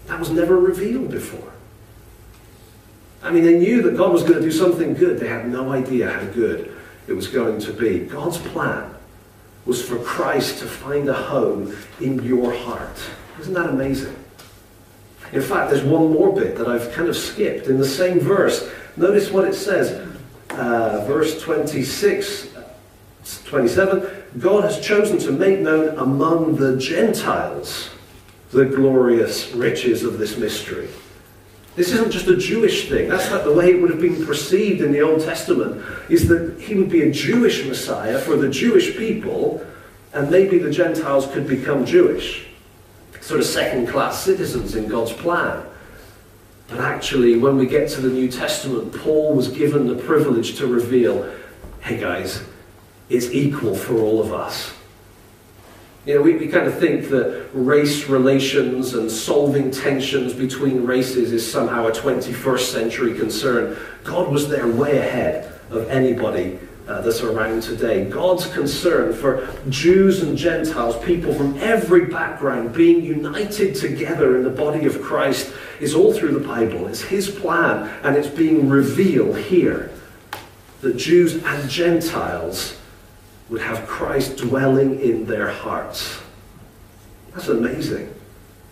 That 0.06 0.18
was 0.18 0.30
never 0.30 0.58
revealed 0.58 1.10
before. 1.10 1.52
I 3.22 3.30
mean, 3.30 3.44
they 3.44 3.58
knew 3.58 3.80
that 3.82 3.96
God 3.96 4.12
was 4.12 4.22
going 4.22 4.34
to 4.34 4.40
do 4.42 4.52
something 4.52 4.94
good. 4.94 5.18
They 5.18 5.28
had 5.28 5.48
no 5.48 5.72
idea 5.72 6.10
how 6.10 6.24
good 6.26 6.76
it 7.06 7.14
was 7.14 7.26
going 7.26 7.58
to 7.60 7.72
be. 7.72 8.00
God's 8.00 8.36
plan 8.36 8.94
was 9.64 9.82
for 9.82 9.98
Christ 9.98 10.58
to 10.58 10.66
find 10.66 11.08
a 11.08 11.14
home 11.14 11.74
in 12.00 12.22
your 12.22 12.54
heart. 12.54 12.98
Isn't 13.40 13.54
that 13.54 13.70
amazing? 13.70 14.14
In 15.32 15.40
fact, 15.40 15.70
there's 15.70 15.82
one 15.82 16.12
more 16.12 16.34
bit 16.34 16.56
that 16.58 16.68
I've 16.68 16.92
kind 16.92 17.08
of 17.08 17.16
skipped 17.16 17.66
in 17.66 17.78
the 17.78 17.86
same 17.86 18.20
verse. 18.20 18.70
Notice 18.96 19.30
what 19.30 19.46
it 19.46 19.54
says. 19.54 20.06
Uh, 20.50 21.04
verse 21.06 21.40
26, 21.42 22.48
27. 23.46 24.06
God 24.38 24.64
has 24.64 24.84
chosen 24.84 25.18
to 25.20 25.32
make 25.32 25.60
known 25.60 25.96
among 25.98 26.56
the 26.56 26.76
Gentiles 26.76 27.88
the 28.54 28.64
glorious 28.64 29.52
riches 29.52 30.02
of 30.02 30.18
this 30.18 30.38
mystery. 30.38 30.88
This 31.76 31.90
isn't 31.92 32.12
just 32.12 32.28
a 32.28 32.36
Jewish 32.36 32.88
thing. 32.88 33.08
That's 33.08 33.30
not 33.30 33.44
the 33.44 33.52
way 33.52 33.70
it 33.70 33.80
would 33.80 33.90
have 33.90 34.00
been 34.00 34.24
perceived 34.24 34.80
in 34.80 34.92
the 34.92 35.00
Old 35.00 35.20
Testament, 35.20 35.84
is 36.08 36.28
that 36.28 36.60
he 36.60 36.74
would 36.76 36.88
be 36.88 37.02
a 37.02 37.10
Jewish 37.10 37.66
Messiah 37.66 38.18
for 38.18 38.36
the 38.36 38.48
Jewish 38.48 38.96
people, 38.96 39.66
and 40.12 40.30
maybe 40.30 40.58
the 40.58 40.70
Gentiles 40.70 41.26
could 41.26 41.48
become 41.48 41.84
Jewish. 41.84 42.46
Sort 43.20 43.40
of 43.40 43.46
second 43.46 43.88
class 43.88 44.22
citizens 44.22 44.76
in 44.76 44.86
God's 44.86 45.12
plan. 45.12 45.66
But 46.68 46.78
actually, 46.80 47.36
when 47.36 47.58
we 47.58 47.66
get 47.66 47.90
to 47.90 48.00
the 48.00 48.08
New 48.08 48.30
Testament, 48.30 48.94
Paul 48.94 49.34
was 49.34 49.48
given 49.48 49.86
the 49.88 49.96
privilege 49.96 50.56
to 50.58 50.66
reveal 50.66 51.30
hey 51.80 51.98
guys, 52.00 52.42
it's 53.10 53.26
equal 53.30 53.74
for 53.74 53.98
all 53.98 54.18
of 54.22 54.32
us. 54.32 54.72
You 56.06 56.16
know, 56.16 56.22
we, 56.22 56.36
we 56.36 56.48
kind 56.48 56.66
of 56.66 56.78
think 56.78 57.08
that 57.08 57.48
race 57.54 58.08
relations 58.08 58.92
and 58.92 59.10
solving 59.10 59.70
tensions 59.70 60.34
between 60.34 60.84
races 60.84 61.32
is 61.32 61.50
somehow 61.50 61.86
a 61.86 61.92
21st 61.92 62.72
century 62.72 63.18
concern. 63.18 63.76
God 64.02 64.30
was 64.30 64.48
there 64.48 64.68
way 64.68 64.98
ahead 64.98 65.50
of 65.70 65.88
anybody 65.88 66.58
uh, 66.86 67.00
that's 67.00 67.22
around 67.22 67.62
today. 67.62 68.04
God's 68.04 68.46
concern 68.52 69.14
for 69.14 69.48
Jews 69.70 70.22
and 70.22 70.36
Gentiles, 70.36 71.02
people 71.02 71.32
from 71.32 71.56
every 71.58 72.04
background, 72.04 72.74
being 72.74 73.02
united 73.02 73.74
together 73.74 74.36
in 74.36 74.44
the 74.44 74.50
body 74.50 74.84
of 74.84 75.00
Christ 75.00 75.54
is 75.80 75.94
all 75.94 76.12
through 76.12 76.32
the 76.38 76.46
Bible. 76.46 76.86
It's 76.86 77.00
His 77.00 77.30
plan, 77.30 77.88
and 78.02 78.14
it's 78.14 78.28
being 78.28 78.68
revealed 78.68 79.38
here 79.38 79.90
that 80.82 80.98
Jews 80.98 81.42
and 81.42 81.70
Gentiles 81.70 82.78
would 83.48 83.60
have 83.60 83.86
Christ 83.86 84.36
dwelling 84.38 85.00
in 85.00 85.26
their 85.26 85.50
hearts. 85.50 86.20
That's 87.32 87.48
amazing. 87.48 88.14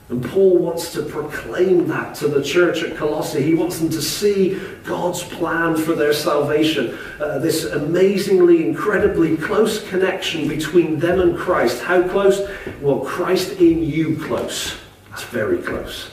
And 0.09 0.23
Paul 0.23 0.59
wants 0.59 0.93
to 0.93 1.03
proclaim 1.03 1.89
that 1.89 2.15
to 2.17 2.29
the 2.29 2.43
church 2.43 2.83
at 2.83 2.97
Colossae. 2.97 3.43
He 3.43 3.55
wants 3.55 3.79
them 3.79 3.89
to 3.91 4.03
see 4.03 4.61
God's 4.85 5.23
plan 5.23 5.75
for 5.77 5.95
their 5.95 6.13
salvation. 6.13 6.99
Uh, 7.19 7.39
this 7.39 7.65
amazingly, 7.65 8.67
incredibly 8.67 9.39
close 9.39 9.89
connection 9.89 10.49
between 10.49 10.99
them 10.99 11.21
and 11.21 11.37
Christ. 11.37 11.83
How 11.83 12.07
close? 12.07 12.47
Well, 12.81 13.01
Christ 13.01 13.61
in 13.61 13.83
you 13.83 14.17
close. 14.17 14.77
That's 15.09 15.25
very 15.25 15.59
close. 15.59 16.11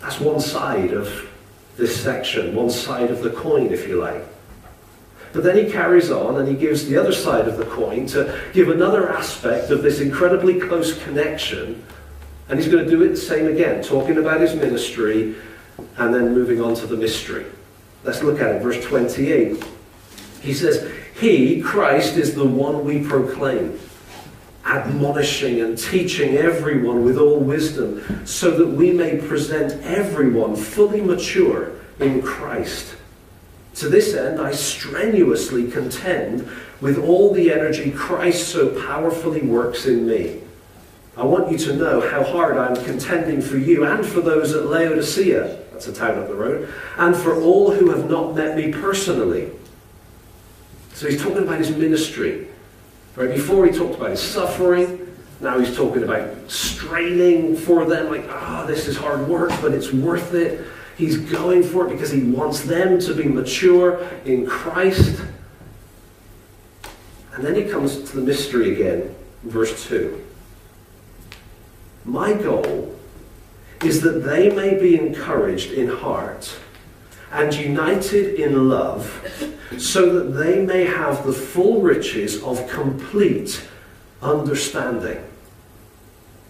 That's 0.00 0.20
one 0.20 0.40
side 0.40 0.92
of 0.92 1.26
this 1.78 1.98
section, 1.98 2.54
one 2.54 2.68
side 2.68 3.10
of 3.10 3.22
the 3.22 3.30
coin, 3.30 3.72
if 3.72 3.88
you 3.88 3.96
like. 3.96 4.22
But 5.34 5.42
then 5.42 5.56
he 5.56 5.70
carries 5.70 6.12
on 6.12 6.36
and 6.36 6.48
he 6.48 6.54
gives 6.54 6.86
the 6.86 6.96
other 6.96 7.12
side 7.12 7.48
of 7.48 7.56
the 7.56 7.64
coin 7.64 8.06
to 8.06 8.40
give 8.52 8.68
another 8.68 9.10
aspect 9.10 9.70
of 9.70 9.82
this 9.82 10.00
incredibly 10.00 10.60
close 10.60 10.96
connection. 11.02 11.84
And 12.48 12.58
he's 12.58 12.70
going 12.70 12.84
to 12.84 12.90
do 12.90 13.02
it 13.02 13.08
the 13.08 13.16
same 13.16 13.48
again, 13.48 13.82
talking 13.82 14.16
about 14.16 14.40
his 14.40 14.54
ministry 14.54 15.34
and 15.98 16.14
then 16.14 16.34
moving 16.34 16.60
on 16.60 16.76
to 16.76 16.86
the 16.86 16.96
mystery. 16.96 17.46
Let's 18.04 18.22
look 18.22 18.40
at 18.40 18.54
it, 18.54 18.62
verse 18.62 18.82
28. 18.84 19.64
He 20.40 20.54
says, 20.54 20.88
He, 21.18 21.60
Christ, 21.60 22.16
is 22.16 22.36
the 22.36 22.44
one 22.44 22.84
we 22.84 23.04
proclaim, 23.04 23.80
admonishing 24.64 25.62
and 25.62 25.76
teaching 25.76 26.36
everyone 26.36 27.04
with 27.04 27.18
all 27.18 27.40
wisdom, 27.40 28.24
so 28.24 28.52
that 28.52 28.68
we 28.68 28.92
may 28.92 29.16
present 29.16 29.82
everyone 29.82 30.54
fully 30.54 31.00
mature 31.00 31.72
in 31.98 32.22
Christ. 32.22 32.94
To 33.76 33.88
this 33.88 34.14
end, 34.14 34.40
I 34.40 34.52
strenuously 34.52 35.70
contend 35.70 36.48
with 36.80 36.98
all 36.98 37.32
the 37.32 37.52
energy 37.52 37.90
Christ 37.90 38.48
so 38.48 38.68
powerfully 38.86 39.42
works 39.42 39.86
in 39.86 40.06
me. 40.06 40.40
I 41.16 41.24
want 41.24 41.50
you 41.50 41.58
to 41.58 41.76
know 41.76 42.00
how 42.00 42.22
hard 42.22 42.56
I'm 42.56 42.76
contending 42.84 43.40
for 43.40 43.56
you 43.56 43.84
and 43.84 44.04
for 44.04 44.20
those 44.20 44.52
at 44.52 44.66
Laodicea, 44.66 45.58
that's 45.72 45.86
a 45.88 45.92
town 45.92 46.18
up 46.18 46.28
the 46.28 46.34
road, 46.34 46.72
and 46.98 47.16
for 47.16 47.40
all 47.40 47.72
who 47.72 47.90
have 47.90 48.08
not 48.08 48.34
met 48.34 48.56
me 48.56 48.72
personally. 48.72 49.50
So 50.92 51.08
he's 51.08 51.22
talking 51.22 51.42
about 51.42 51.58
his 51.58 51.70
ministry. 51.70 52.48
Right 53.16 53.30
before 53.30 53.66
he 53.66 53.76
talked 53.76 53.94
about 53.96 54.10
his 54.10 54.20
suffering, 54.20 55.16
now 55.40 55.58
he's 55.58 55.76
talking 55.76 56.02
about 56.02 56.50
straining 56.50 57.56
for 57.56 57.84
them, 57.84 58.10
like, 58.10 58.24
ah, 58.28 58.62
oh, 58.62 58.66
this 58.66 58.88
is 58.88 58.96
hard 58.96 59.28
work, 59.28 59.50
but 59.60 59.72
it's 59.72 59.92
worth 59.92 60.34
it. 60.34 60.64
He's 60.96 61.16
going 61.16 61.62
for 61.62 61.86
it 61.86 61.90
because 61.90 62.10
he 62.10 62.22
wants 62.22 62.62
them 62.62 63.00
to 63.00 63.14
be 63.14 63.24
mature 63.24 64.08
in 64.24 64.46
Christ. 64.46 65.22
And 67.32 67.44
then 67.44 67.56
he 67.56 67.64
comes 67.64 68.10
to 68.10 68.16
the 68.16 68.22
mystery 68.22 68.74
again, 68.74 69.14
verse 69.42 69.86
2. 69.88 70.24
My 72.04 72.32
goal 72.32 72.94
is 73.82 74.02
that 74.02 74.24
they 74.24 74.50
may 74.50 74.78
be 74.78 74.98
encouraged 74.98 75.72
in 75.72 75.88
heart 75.88 76.56
and 77.32 77.52
united 77.52 78.34
in 78.40 78.68
love, 78.68 79.20
so 79.76 80.12
that 80.12 80.38
they 80.38 80.64
may 80.64 80.84
have 80.84 81.26
the 81.26 81.32
full 81.32 81.82
riches 81.82 82.40
of 82.44 82.68
complete 82.68 83.66
understanding. 84.22 85.18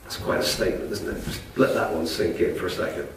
That's 0.02 0.18
quite 0.18 0.40
a 0.40 0.44
statement, 0.44 0.92
isn't 0.92 1.16
it? 1.16 1.24
Just 1.24 1.40
let 1.56 1.72
that 1.72 1.94
one 1.94 2.06
sink 2.06 2.38
in 2.40 2.54
for 2.54 2.66
a 2.66 2.70
second 2.70 3.08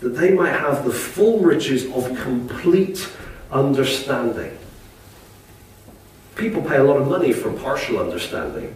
that 0.00 0.10
they 0.10 0.30
might 0.30 0.52
have 0.52 0.84
the 0.84 0.92
full 0.92 1.40
riches 1.40 1.86
of 1.92 2.04
complete 2.20 3.08
understanding. 3.50 4.56
People 6.34 6.62
pay 6.62 6.76
a 6.76 6.84
lot 6.84 6.98
of 6.98 7.08
money 7.08 7.32
for 7.32 7.50
partial 7.52 7.98
understanding. 7.98 8.74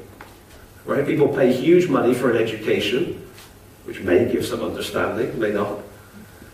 Right? 0.87 1.07
People 1.07 1.29
pay 1.29 1.53
huge 1.53 1.89
money 1.89 2.15
for 2.15 2.31
an 2.31 2.43
education, 2.43 3.29
which 3.85 4.01
may 4.01 4.31
give 4.31 4.47
some 4.47 4.63
understanding, 4.63 5.39
may 5.39 5.53
not. 5.53 5.81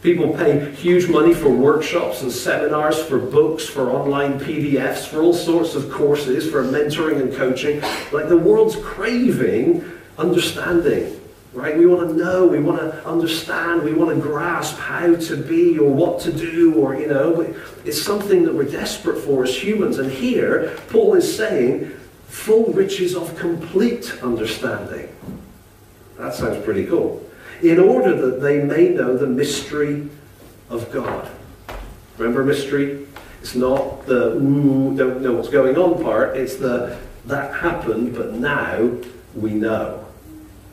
People 0.02 0.34
pay 0.34 0.70
huge 0.72 1.08
money 1.08 1.32
for 1.32 1.48
workshops 1.48 2.22
and 2.22 2.30
seminars, 2.30 3.02
for 3.02 3.18
books, 3.18 3.66
for 3.66 3.90
online 3.90 4.38
PDFs, 4.38 5.06
for 5.06 5.22
all 5.22 5.32
sorts 5.32 5.74
of 5.74 5.90
courses, 5.90 6.50
for 6.50 6.62
mentoring 6.62 7.20
and 7.20 7.34
coaching. 7.34 7.80
Like 8.12 8.28
the 8.28 8.36
world's 8.36 8.76
craving 8.76 9.84
understanding. 10.18 11.20
Right? 11.56 11.74
We 11.76 11.86
want 11.86 12.10
to 12.10 12.14
know, 12.14 12.46
we 12.46 12.60
want 12.60 12.80
to 12.80 13.06
understand, 13.08 13.82
we 13.82 13.94
want 13.94 14.14
to 14.14 14.20
grasp 14.20 14.76
how 14.76 15.16
to 15.16 15.36
be 15.38 15.78
or 15.78 15.90
what 15.90 16.20
to 16.20 16.32
do, 16.32 16.74
or, 16.74 16.94
you 16.94 17.06
know, 17.06 17.54
it's 17.86 18.00
something 18.00 18.44
that 18.44 18.54
we're 18.54 18.70
desperate 18.70 19.18
for 19.22 19.44
as 19.44 19.56
humans. 19.56 19.98
And 19.98 20.12
here, 20.12 20.76
Paul 20.88 21.14
is 21.14 21.34
saying, 21.34 21.90
full 22.28 22.66
riches 22.74 23.16
of 23.16 23.34
complete 23.38 24.22
understanding. 24.22 25.08
That 26.18 26.34
sounds 26.34 26.62
pretty 26.62 26.84
cool. 26.84 27.26
In 27.62 27.80
order 27.80 28.14
that 28.14 28.42
they 28.42 28.62
may 28.62 28.90
know 28.90 29.16
the 29.16 29.26
mystery 29.26 30.10
of 30.68 30.92
God. 30.92 31.30
Remember 32.18 32.44
mystery? 32.44 33.06
It's 33.40 33.54
not 33.54 34.04
the 34.04 34.34
ooh, 34.34 34.94
don't 34.94 35.22
know 35.22 35.32
what's 35.32 35.48
going 35.48 35.78
on 35.78 36.02
part, 36.02 36.36
it's 36.36 36.56
the 36.56 36.98
that 37.24 37.54
happened, 37.54 38.14
but 38.14 38.34
now 38.34 38.90
we 39.34 39.50
know. 39.50 40.05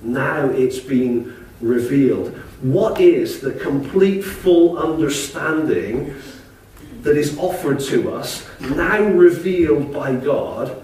Now 0.04 0.50
it's 0.50 0.80
been 0.80 1.46
revealed. 1.62 2.30
What 2.62 3.00
is 3.00 3.40
the 3.40 3.52
complete, 3.52 4.22
full 4.22 4.78
understanding 4.78 6.16
that 7.02 7.18
is 7.18 7.38
offered 7.38 7.80
to 7.82 8.14
us, 8.14 8.48
now 8.60 9.04
revealed 9.04 9.94
by 9.94 10.16
God, 10.16 10.82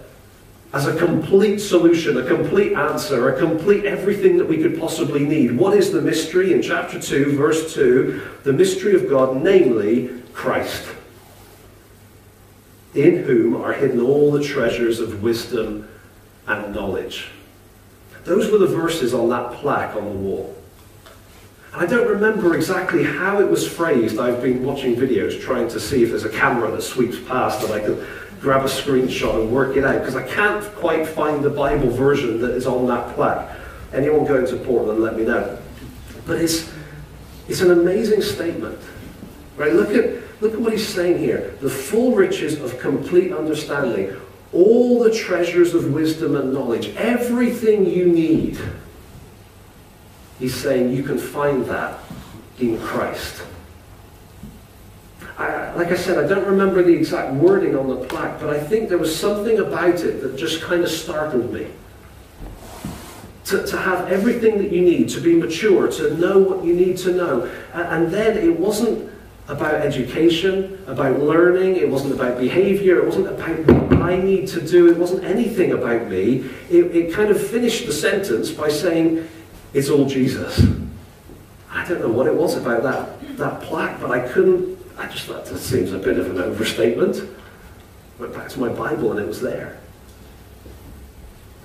as 0.71 0.85
a 0.85 0.95
complete 0.97 1.59
solution, 1.59 2.17
a 2.17 2.25
complete 2.25 2.73
answer, 2.73 3.33
a 3.33 3.39
complete 3.39 3.85
everything 3.85 4.37
that 4.37 4.45
we 4.45 4.61
could 4.61 4.79
possibly 4.79 5.25
need? 5.25 5.57
What 5.57 5.75
is 5.75 5.91
the 5.91 6.01
mystery? 6.01 6.53
In 6.53 6.61
chapter 6.61 6.99
2, 6.99 7.35
verse 7.35 7.73
2, 7.73 8.21
the 8.43 8.53
mystery 8.53 8.95
of 8.95 9.09
God, 9.09 9.41
namely 9.41 10.09
Christ, 10.33 10.87
in 12.93 13.23
whom 13.23 13.55
are 13.55 13.73
hidden 13.73 13.99
all 13.99 14.31
the 14.31 14.43
treasures 14.43 14.99
of 14.99 15.23
wisdom 15.23 15.87
and 16.45 16.73
knowledge. 16.73 17.29
Those 18.29 18.51
were 18.51 18.59
the 18.59 18.67
verses 18.67 19.11
on 19.11 19.27
that 19.29 19.53
plaque 19.53 19.95
on 19.95 20.05
the 20.05 20.11
wall. 20.11 20.55
And 21.73 21.81
I 21.81 21.87
don't 21.87 22.07
remember 22.07 22.55
exactly 22.55 23.03
how 23.03 23.41
it 23.41 23.49
was 23.49 23.67
phrased. 23.67 24.19
I've 24.19 24.43
been 24.43 24.63
watching 24.63 24.95
videos 24.95 25.41
trying 25.41 25.67
to 25.69 25.79
see 25.79 26.03
if 26.03 26.09
there's 26.09 26.25
a 26.25 26.29
camera 26.29 26.69
that 26.69 26.83
sweeps 26.83 27.17
past 27.27 27.61
that 27.61 27.71
I 27.71 27.79
could 27.79 28.07
grab 28.39 28.63
a 28.63 28.67
screenshot 28.67 29.41
and 29.41 29.51
work 29.51 29.77
it 29.77 29.83
out 29.83 29.97
because 29.97 30.15
I 30.15 30.27
can't 30.27 30.63
quite 30.75 31.07
find 31.07 31.43
the 31.43 31.49
Bible 31.49 31.89
version 31.89 32.39
that 32.41 32.51
is 32.51 32.67
on 32.67 32.85
that 32.85 33.15
plaque. 33.15 33.49
Anyone 33.93 34.27
going 34.27 34.45
to 34.45 34.57
Portland, 34.57 34.99
let 34.99 35.17
me 35.17 35.23
know. 35.23 35.57
But 36.27 36.39
it's, 36.39 36.71
it's 37.47 37.61
an 37.61 37.71
amazing 37.71 38.21
statement. 38.21 38.77
Right? 39.57 39.73
Look 39.73 39.89
at, 39.89 40.21
look 40.39 40.53
at 40.53 40.61
what 40.61 40.71
he's 40.71 40.87
saying 40.87 41.17
here. 41.17 41.55
The 41.61 41.69
full 41.69 42.13
riches 42.13 42.61
of 42.61 42.79
complete 42.79 43.33
understanding 43.33 44.15
all 44.51 45.03
the 45.03 45.13
treasures 45.13 45.75
of 45.75 45.93
wisdom 45.93 46.35
and 46.35 46.53
knowledge, 46.53 46.89
everything 46.95 47.85
you 47.85 48.07
need. 48.07 48.57
He's 50.39 50.55
saying 50.55 50.91
you 50.91 51.03
can 51.03 51.17
find 51.17 51.65
that 51.65 51.99
in 52.59 52.79
Christ. 52.79 53.43
I, 55.37 55.73
like 55.73 55.87
I 55.87 55.95
said, 55.95 56.17
I 56.17 56.27
don't 56.27 56.45
remember 56.45 56.83
the 56.83 56.93
exact 56.93 57.33
wording 57.33 57.77
on 57.77 57.87
the 57.87 57.95
plaque, 57.95 58.39
but 58.39 58.49
I 58.49 58.59
think 58.59 58.89
there 58.89 58.97
was 58.97 59.15
something 59.15 59.59
about 59.59 60.01
it 60.01 60.21
that 60.21 60.35
just 60.35 60.61
kind 60.61 60.83
of 60.83 60.89
startled 60.89 61.53
me. 61.53 61.67
To, 63.45 63.65
to 63.65 63.77
have 63.77 64.11
everything 64.11 64.57
that 64.59 64.71
you 64.71 64.81
need, 64.81 65.09
to 65.09 65.21
be 65.21 65.35
mature, 65.35 65.89
to 65.93 66.15
know 66.17 66.37
what 66.37 66.63
you 66.63 66.75
need 66.75 66.97
to 66.97 67.13
know. 67.13 67.49
And, 67.73 68.05
and 68.05 68.13
then 68.13 68.37
it 68.37 68.59
wasn't 68.59 69.08
about 69.49 69.73
education, 69.73 70.81
about 70.85 71.19
learning, 71.19 71.75
it 71.75 71.89
wasn't 71.89 72.13
about 72.13 72.37
behavior, 72.37 72.99
it 72.99 73.05
wasn't 73.05 73.27
about 73.27 73.57
what 73.65 73.99
I 73.99 74.15
need 74.15 74.47
to 74.49 74.61
do, 74.61 74.91
it 74.91 74.97
wasn't 74.97 75.23
anything 75.23 75.71
about 75.71 76.07
me. 76.07 76.45
It, 76.69 76.95
it 76.95 77.13
kind 77.13 77.31
of 77.31 77.41
finished 77.41 77.87
the 77.87 77.91
sentence 77.91 78.51
by 78.51 78.69
saying, 78.69 79.27
it's 79.73 79.89
all 79.89 80.05
Jesus. 80.05 80.63
I 81.71 81.87
don't 81.87 81.99
know 81.99 82.09
what 82.09 82.27
it 82.27 82.35
was 82.35 82.55
about 82.57 82.83
that, 82.83 83.37
that 83.37 83.61
plaque, 83.63 83.99
but 83.99 84.11
I 84.11 84.27
couldn't, 84.27 84.77
I 84.99 85.07
just 85.07 85.25
thought 85.25 85.45
that 85.45 85.57
seems 85.57 85.93
a 85.93 85.97
bit 85.97 86.19
of 86.19 86.29
an 86.29 86.39
overstatement. 86.39 87.27
Went 88.19 88.33
back 88.33 88.49
to 88.49 88.59
my 88.59 88.69
Bible 88.69 89.11
and 89.11 89.19
it 89.19 89.27
was 89.27 89.41
there. 89.41 89.79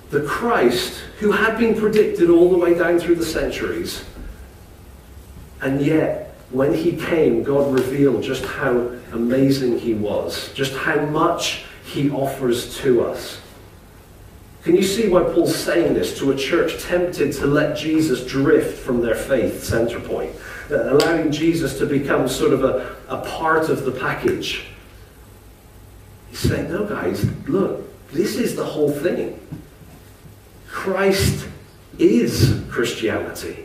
The 0.09 0.23
Christ, 0.23 1.01
who 1.19 1.31
had 1.33 1.59
been 1.59 1.79
predicted 1.79 2.31
all 2.31 2.49
the 2.49 2.57
way 2.57 2.73
down 2.73 2.97
through 2.97 3.15
the 3.15 3.25
centuries, 3.25 4.03
and 5.61 5.81
yet 5.81 6.24
when 6.51 6.73
he 6.73 6.95
came, 6.95 7.43
God 7.43 7.73
revealed 7.73 8.23
just 8.23 8.45
how 8.45 8.91
amazing 9.11 9.79
he 9.79 9.93
was, 9.93 10.53
just 10.53 10.73
how 10.73 11.05
much 11.05 11.65
he 11.85 12.09
offers 12.09 12.77
to 12.77 13.03
us. 13.05 13.41
Can 14.63 14.75
you 14.75 14.83
see 14.83 15.07
why 15.07 15.23
Paul's 15.23 15.55
saying 15.55 15.93
this 15.93 16.17
to 16.17 16.31
a 16.31 16.35
church 16.35 16.81
tempted 16.81 17.33
to 17.33 17.45
let 17.45 17.77
Jesus 17.77 18.25
drift 18.25 18.79
from 18.79 19.01
their 19.01 19.13
faith 19.13 19.63
center 19.63 19.99
point, 19.99 20.35
uh, 20.71 20.93
allowing 20.93 21.31
Jesus 21.31 21.77
to 21.77 21.85
become 21.85 22.27
sort 22.27 22.51
of 22.51 22.63
a, 22.63 22.95
a 23.07 23.17
part 23.21 23.69
of 23.69 23.85
the 23.85 23.91
package? 23.91 24.65
He's 26.31 26.39
saying, 26.39 26.71
no, 26.71 26.85
guys, 26.85 27.25
look, 27.47 27.83
this 28.11 28.37
is 28.37 28.55
the 28.55 28.65
whole 28.65 28.91
thing. 28.91 29.39
Christ 30.67 31.47
is 31.99 32.63
Christianity. 32.69 33.64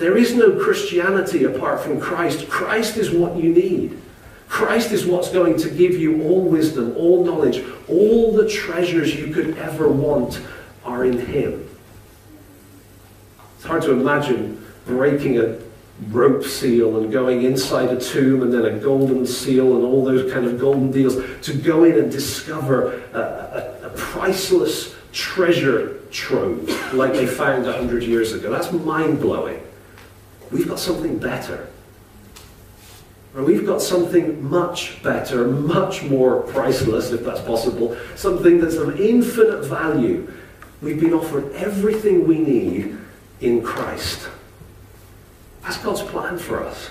There 0.00 0.16
is 0.16 0.34
no 0.34 0.58
Christianity 0.58 1.44
apart 1.44 1.82
from 1.82 2.00
Christ. 2.00 2.48
Christ 2.48 2.96
is 2.96 3.10
what 3.10 3.36
you 3.36 3.50
need. 3.52 4.00
Christ 4.48 4.92
is 4.92 5.04
what's 5.04 5.28
going 5.28 5.58
to 5.58 5.68
give 5.68 5.92
you 5.92 6.22
all 6.22 6.40
wisdom, 6.40 6.96
all 6.96 7.22
knowledge, 7.22 7.62
all 7.86 8.32
the 8.32 8.48
treasures 8.48 9.14
you 9.14 9.26
could 9.32 9.58
ever 9.58 9.88
want 9.88 10.40
are 10.86 11.04
in 11.04 11.18
Him. 11.26 11.68
It's 13.56 13.66
hard 13.66 13.82
to 13.82 13.92
imagine 13.92 14.64
breaking 14.86 15.38
a 15.38 15.58
rope 16.08 16.44
seal 16.44 16.96
and 16.96 17.12
going 17.12 17.42
inside 17.42 17.90
a 17.90 18.00
tomb 18.00 18.42
and 18.42 18.54
then 18.54 18.64
a 18.64 18.78
golden 18.78 19.26
seal 19.26 19.76
and 19.76 19.84
all 19.84 20.02
those 20.02 20.32
kind 20.32 20.46
of 20.46 20.58
golden 20.58 20.90
deals 20.90 21.16
to 21.42 21.52
go 21.52 21.84
in 21.84 21.98
and 21.98 22.10
discover 22.10 23.02
a, 23.12 23.18
a, 23.18 23.86
a 23.88 23.90
priceless 23.90 24.94
treasure 25.12 26.00
trove 26.10 26.94
like 26.94 27.12
they 27.12 27.26
found 27.26 27.66
100 27.66 28.02
years 28.02 28.32
ago. 28.32 28.50
That's 28.50 28.72
mind 28.72 29.20
blowing. 29.20 29.60
We've 30.50 30.68
got 30.68 30.78
something 30.78 31.18
better. 31.18 31.68
Or 33.34 33.44
we've 33.44 33.64
got 33.64 33.80
something 33.80 34.42
much 34.48 35.00
better, 35.02 35.46
much 35.46 36.02
more 36.02 36.42
priceless, 36.42 37.12
if 37.12 37.24
that's 37.24 37.40
possible, 37.40 37.96
something 38.16 38.60
that's 38.60 38.74
of 38.74 39.00
infinite 39.00 39.64
value. 39.64 40.32
We've 40.82 40.98
been 40.98 41.12
offered 41.12 41.52
everything 41.52 42.26
we 42.26 42.38
need 42.38 42.98
in 43.40 43.62
Christ. 43.62 44.28
That's 45.62 45.78
God's 45.78 46.02
plan 46.02 46.38
for 46.38 46.64
us. 46.64 46.90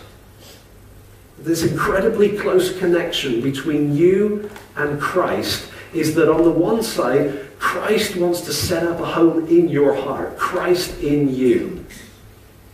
This 1.37 1.63
incredibly 1.63 2.37
close 2.37 2.77
connection 2.77 3.41
between 3.41 3.95
you 3.95 4.49
and 4.75 4.99
Christ 5.01 5.69
is 5.93 6.15
that 6.15 6.29
on 6.29 6.43
the 6.43 6.51
one 6.51 6.83
side, 6.83 7.47
Christ 7.59 8.15
wants 8.15 8.41
to 8.41 8.53
set 8.53 8.83
up 8.83 8.99
a 8.99 9.05
home 9.05 9.47
in 9.47 9.67
your 9.67 9.93
heart, 9.93 10.37
Christ 10.37 10.99
in 11.01 11.33
you. 11.33 11.78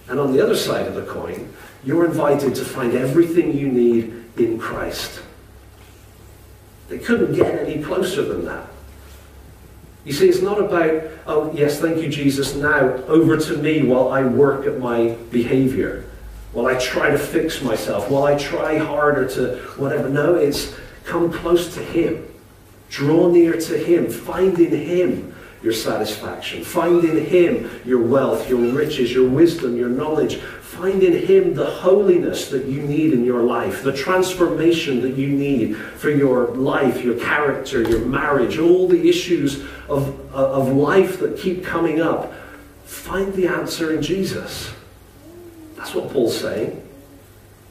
And 0.07 0.19
on 0.19 0.33
the 0.33 0.43
other 0.43 0.55
side 0.55 0.87
of 0.87 0.95
the 0.95 1.05
coin, 1.05 1.53
you're 1.83 2.05
invited 2.05 2.55
to 2.55 2.65
find 2.65 2.93
everything 2.93 3.57
you 3.57 3.67
need 3.67 4.25
in 4.37 4.59
Christ. 4.59 5.21
They 6.89 6.99
couldn't 6.99 7.33
get 7.33 7.67
any 7.67 7.83
closer 7.83 8.23
than 8.23 8.45
that. 8.45 8.67
You 10.03 10.13
see, 10.13 10.29
it's 10.29 10.41
not 10.41 10.59
about, 10.59 11.03
oh, 11.25 11.51
yes, 11.53 11.79
thank 11.79 12.01
you, 12.01 12.09
Jesus, 12.09 12.55
now 12.55 12.93
over 13.07 13.37
to 13.37 13.57
me 13.57 13.83
while 13.83 14.09
I 14.09 14.23
work 14.23 14.67
at 14.67 14.79
my 14.79 15.15
behavior, 15.31 16.05
while 16.53 16.67
I 16.67 16.77
try 16.77 17.09
to 17.09 17.17
fix 17.17 17.63
myself, 17.63 18.09
while 18.09 18.23
I 18.23 18.37
try 18.37 18.77
harder 18.77 19.27
to 19.29 19.57
whatever. 19.77 20.07
No, 20.07 20.35
it's 20.35 20.75
come 21.05 21.33
close 21.33 21.73
to 21.73 21.81
Him. 21.81 22.27
Draw 22.89 23.29
near 23.29 23.59
to 23.59 23.77
Him. 23.77 24.09
Find 24.09 24.59
in 24.59 24.71
Him 24.71 25.35
your 25.65 25.73
satisfaction. 25.73 26.63
Find 26.63 27.04
in 27.04 27.25
Him 27.25 27.82
your 27.84 27.99
wealth, 27.99 28.47
your 28.47 28.60
riches, 28.60 29.12
your 29.12 29.28
wisdom, 29.28 29.75
your 29.75 29.89
knowledge. 29.89 30.36
Find 30.36 31.01
in 31.01 31.25
Him 31.25 31.56
the 31.56 31.65
holiness 31.65 32.49
that 32.49 32.65
you 32.65 32.84
need 32.84 33.13
in 33.13 33.25
your 33.25 33.41
life, 33.41 33.82
the 33.82 33.91
transformation 33.91 35.01
that 35.01 35.17
you 35.17 35.28
need 35.28 35.75
for 35.75 36.12
your 36.12 36.49
life, 36.49 37.04
your 37.04 37.19
character, 37.19 37.82
your 37.82 38.06
marriage, 38.06 38.60
all 38.60 38.88
the 38.88 39.10
issues 39.10 39.63
of, 39.89 40.19
uh, 40.36 40.51
of 40.51 40.71
life 40.71 41.19
that 41.19 41.36
keep 41.36 41.65
coming 41.65 41.99
up. 41.99 42.32
Find 42.84 43.34
the 43.34 43.47
answer 43.47 43.91
in 43.91 44.04
Jesus. 44.04 44.71
That's 45.78 45.95
what 45.95 46.12
Paul's 46.12 46.39
saying. 46.39 46.88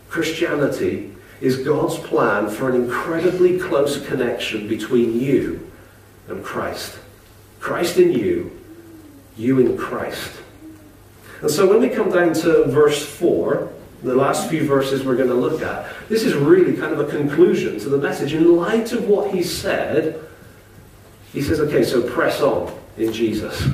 Christianity 0.08 1.12
is 1.40 1.58
God's 1.58 1.96
plan 1.98 2.50
for 2.50 2.68
an 2.70 2.74
incredibly 2.74 3.56
close 3.56 4.04
connection 4.04 4.66
between 4.66 5.20
you 5.20 5.70
and 6.26 6.42
Christ. 6.42 6.98
Christ 7.64 7.96
in 7.96 8.12
you, 8.12 8.60
you 9.38 9.58
in 9.58 9.78
Christ. 9.78 10.32
And 11.40 11.50
so 11.50 11.66
when 11.66 11.80
we 11.80 11.88
come 11.88 12.10
down 12.10 12.34
to 12.34 12.66
verse 12.66 13.02
4, 13.02 13.72
the 14.02 14.14
last 14.14 14.50
few 14.50 14.66
verses 14.66 15.02
we're 15.02 15.16
going 15.16 15.30
to 15.30 15.34
look 15.34 15.62
at, 15.62 15.90
this 16.10 16.24
is 16.24 16.34
really 16.34 16.76
kind 16.76 16.92
of 16.92 17.00
a 17.00 17.06
conclusion 17.06 17.80
to 17.80 17.88
the 17.88 17.96
message. 17.96 18.34
In 18.34 18.58
light 18.58 18.92
of 18.92 19.08
what 19.08 19.32
he 19.32 19.42
said, 19.42 20.22
he 21.32 21.40
says, 21.40 21.58
okay, 21.58 21.82
so 21.82 22.02
press 22.02 22.42
on 22.42 22.70
in 22.98 23.14
Jesus. 23.14 23.66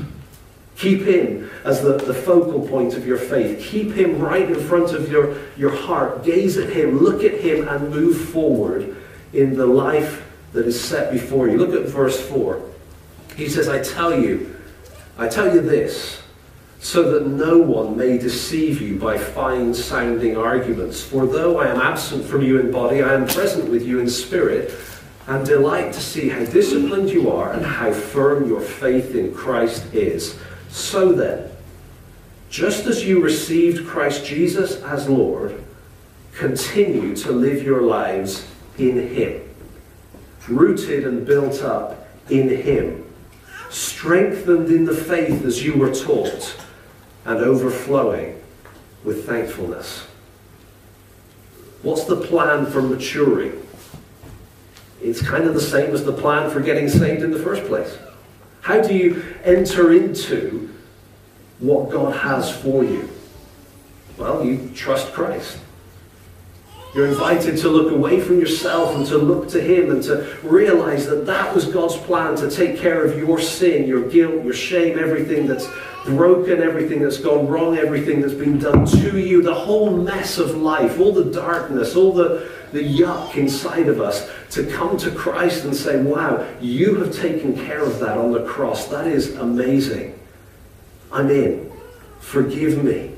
Keep 0.76 1.02
him 1.02 1.50
as 1.64 1.82
the, 1.82 1.94
the 1.94 2.14
focal 2.14 2.68
point 2.68 2.94
of 2.94 3.04
your 3.04 3.18
faith. 3.18 3.60
Keep 3.60 3.94
him 3.94 4.20
right 4.20 4.48
in 4.48 4.60
front 4.60 4.92
of 4.92 5.10
your, 5.10 5.36
your 5.56 5.74
heart. 5.74 6.22
Gaze 6.22 6.56
at 6.58 6.70
him, 6.70 7.00
look 7.00 7.24
at 7.24 7.40
him, 7.40 7.66
and 7.66 7.90
move 7.90 8.28
forward 8.30 8.96
in 9.32 9.56
the 9.56 9.66
life 9.66 10.24
that 10.52 10.64
is 10.64 10.80
set 10.80 11.12
before 11.12 11.48
you. 11.48 11.58
Look 11.58 11.74
at 11.74 11.88
verse 11.88 12.20
4. 12.28 12.70
He 13.36 13.48
says, 13.48 13.68
I 13.68 13.82
tell 13.82 14.18
you, 14.18 14.56
I 15.18 15.28
tell 15.28 15.54
you 15.54 15.60
this, 15.60 16.22
so 16.80 17.12
that 17.12 17.26
no 17.26 17.58
one 17.58 17.96
may 17.96 18.16
deceive 18.16 18.80
you 18.80 18.96
by 18.96 19.18
fine 19.18 19.74
sounding 19.74 20.36
arguments. 20.36 21.02
For 21.02 21.26
though 21.26 21.58
I 21.58 21.68
am 21.68 21.80
absent 21.80 22.24
from 22.24 22.42
you 22.42 22.58
in 22.58 22.70
body, 22.70 23.02
I 23.02 23.14
am 23.14 23.26
present 23.26 23.68
with 23.68 23.84
you 23.86 24.00
in 24.00 24.08
spirit, 24.08 24.74
and 25.26 25.46
delight 25.46 25.92
to 25.92 26.00
see 26.00 26.28
how 26.28 26.44
disciplined 26.46 27.10
you 27.10 27.30
are 27.30 27.52
and 27.52 27.64
how 27.64 27.92
firm 27.92 28.48
your 28.48 28.60
faith 28.60 29.14
in 29.14 29.34
Christ 29.34 29.92
is. 29.94 30.38
So 30.70 31.12
then, 31.12 31.50
just 32.48 32.86
as 32.86 33.04
you 33.04 33.22
received 33.22 33.86
Christ 33.86 34.24
Jesus 34.24 34.82
as 34.82 35.08
Lord, 35.08 35.62
continue 36.32 37.14
to 37.16 37.30
live 37.30 37.62
your 37.62 37.82
lives 37.82 38.48
in 38.78 39.14
Him, 39.14 39.42
rooted 40.48 41.06
and 41.06 41.26
built 41.26 41.62
up 41.62 42.08
in 42.30 42.48
Him 42.48 43.04
strengthened 43.70 44.68
in 44.68 44.84
the 44.84 44.94
faith 44.94 45.44
as 45.44 45.64
you 45.64 45.74
were 45.74 45.94
taught, 45.94 46.56
and 47.24 47.38
overflowing 47.38 48.40
with 49.04 49.26
thankfulness. 49.26 50.06
What's 51.82 52.04
the 52.04 52.16
plan 52.16 52.66
for 52.66 52.82
maturing? 52.82 53.66
It's 55.00 55.22
kind 55.22 55.44
of 55.44 55.54
the 55.54 55.60
same 55.60 55.94
as 55.94 56.04
the 56.04 56.12
plan 56.12 56.50
for 56.50 56.60
getting 56.60 56.88
saved 56.88 57.22
in 57.22 57.30
the 57.30 57.38
first 57.38 57.64
place. 57.64 57.96
How 58.60 58.82
do 58.82 58.94
you 58.94 59.22
enter 59.44 59.92
into 59.92 60.70
what 61.58 61.90
God 61.90 62.14
has 62.16 62.50
for 62.50 62.84
you? 62.84 63.08
Well, 64.18 64.44
you 64.44 64.70
trust 64.74 65.12
Christ. 65.12 65.58
You're 66.92 67.06
invited 67.06 67.56
to 67.58 67.68
look 67.68 67.92
away 67.92 68.20
from 68.20 68.40
yourself 68.40 68.96
and 68.96 69.06
to 69.06 69.16
look 69.16 69.48
to 69.50 69.60
Him 69.60 69.90
and 69.92 70.02
to 70.04 70.36
realize 70.42 71.06
that 71.06 71.24
that 71.26 71.54
was 71.54 71.66
God's 71.66 71.96
plan 71.96 72.34
to 72.36 72.50
take 72.50 72.78
care 72.78 73.04
of 73.04 73.16
your 73.16 73.40
sin, 73.40 73.86
your 73.86 74.08
guilt, 74.08 74.44
your 74.44 74.54
shame, 74.54 74.98
everything 74.98 75.46
that's 75.46 75.68
broken, 76.04 76.60
everything 76.60 77.00
that's 77.00 77.18
gone 77.18 77.46
wrong, 77.46 77.76
everything 77.76 78.20
that's 78.20 78.34
been 78.34 78.58
done 78.58 78.86
to 78.86 79.20
you, 79.20 79.40
the 79.40 79.54
whole 79.54 79.96
mess 79.96 80.38
of 80.38 80.56
life, 80.56 80.98
all 80.98 81.12
the 81.12 81.30
darkness, 81.30 81.94
all 81.94 82.12
the, 82.12 82.50
the 82.72 82.82
yuck 82.82 83.36
inside 83.36 83.86
of 83.86 84.00
us, 84.00 84.28
to 84.50 84.66
come 84.66 84.96
to 84.96 85.12
Christ 85.12 85.64
and 85.64 85.76
say, 85.76 86.02
Wow, 86.02 86.48
you 86.60 86.96
have 86.96 87.14
taken 87.14 87.54
care 87.54 87.82
of 87.82 88.00
that 88.00 88.18
on 88.18 88.32
the 88.32 88.44
cross. 88.44 88.88
That 88.88 89.06
is 89.06 89.36
amazing. 89.36 90.18
I'm 91.12 91.30
in. 91.30 91.70
Forgive 92.18 92.82
me. 92.82 93.14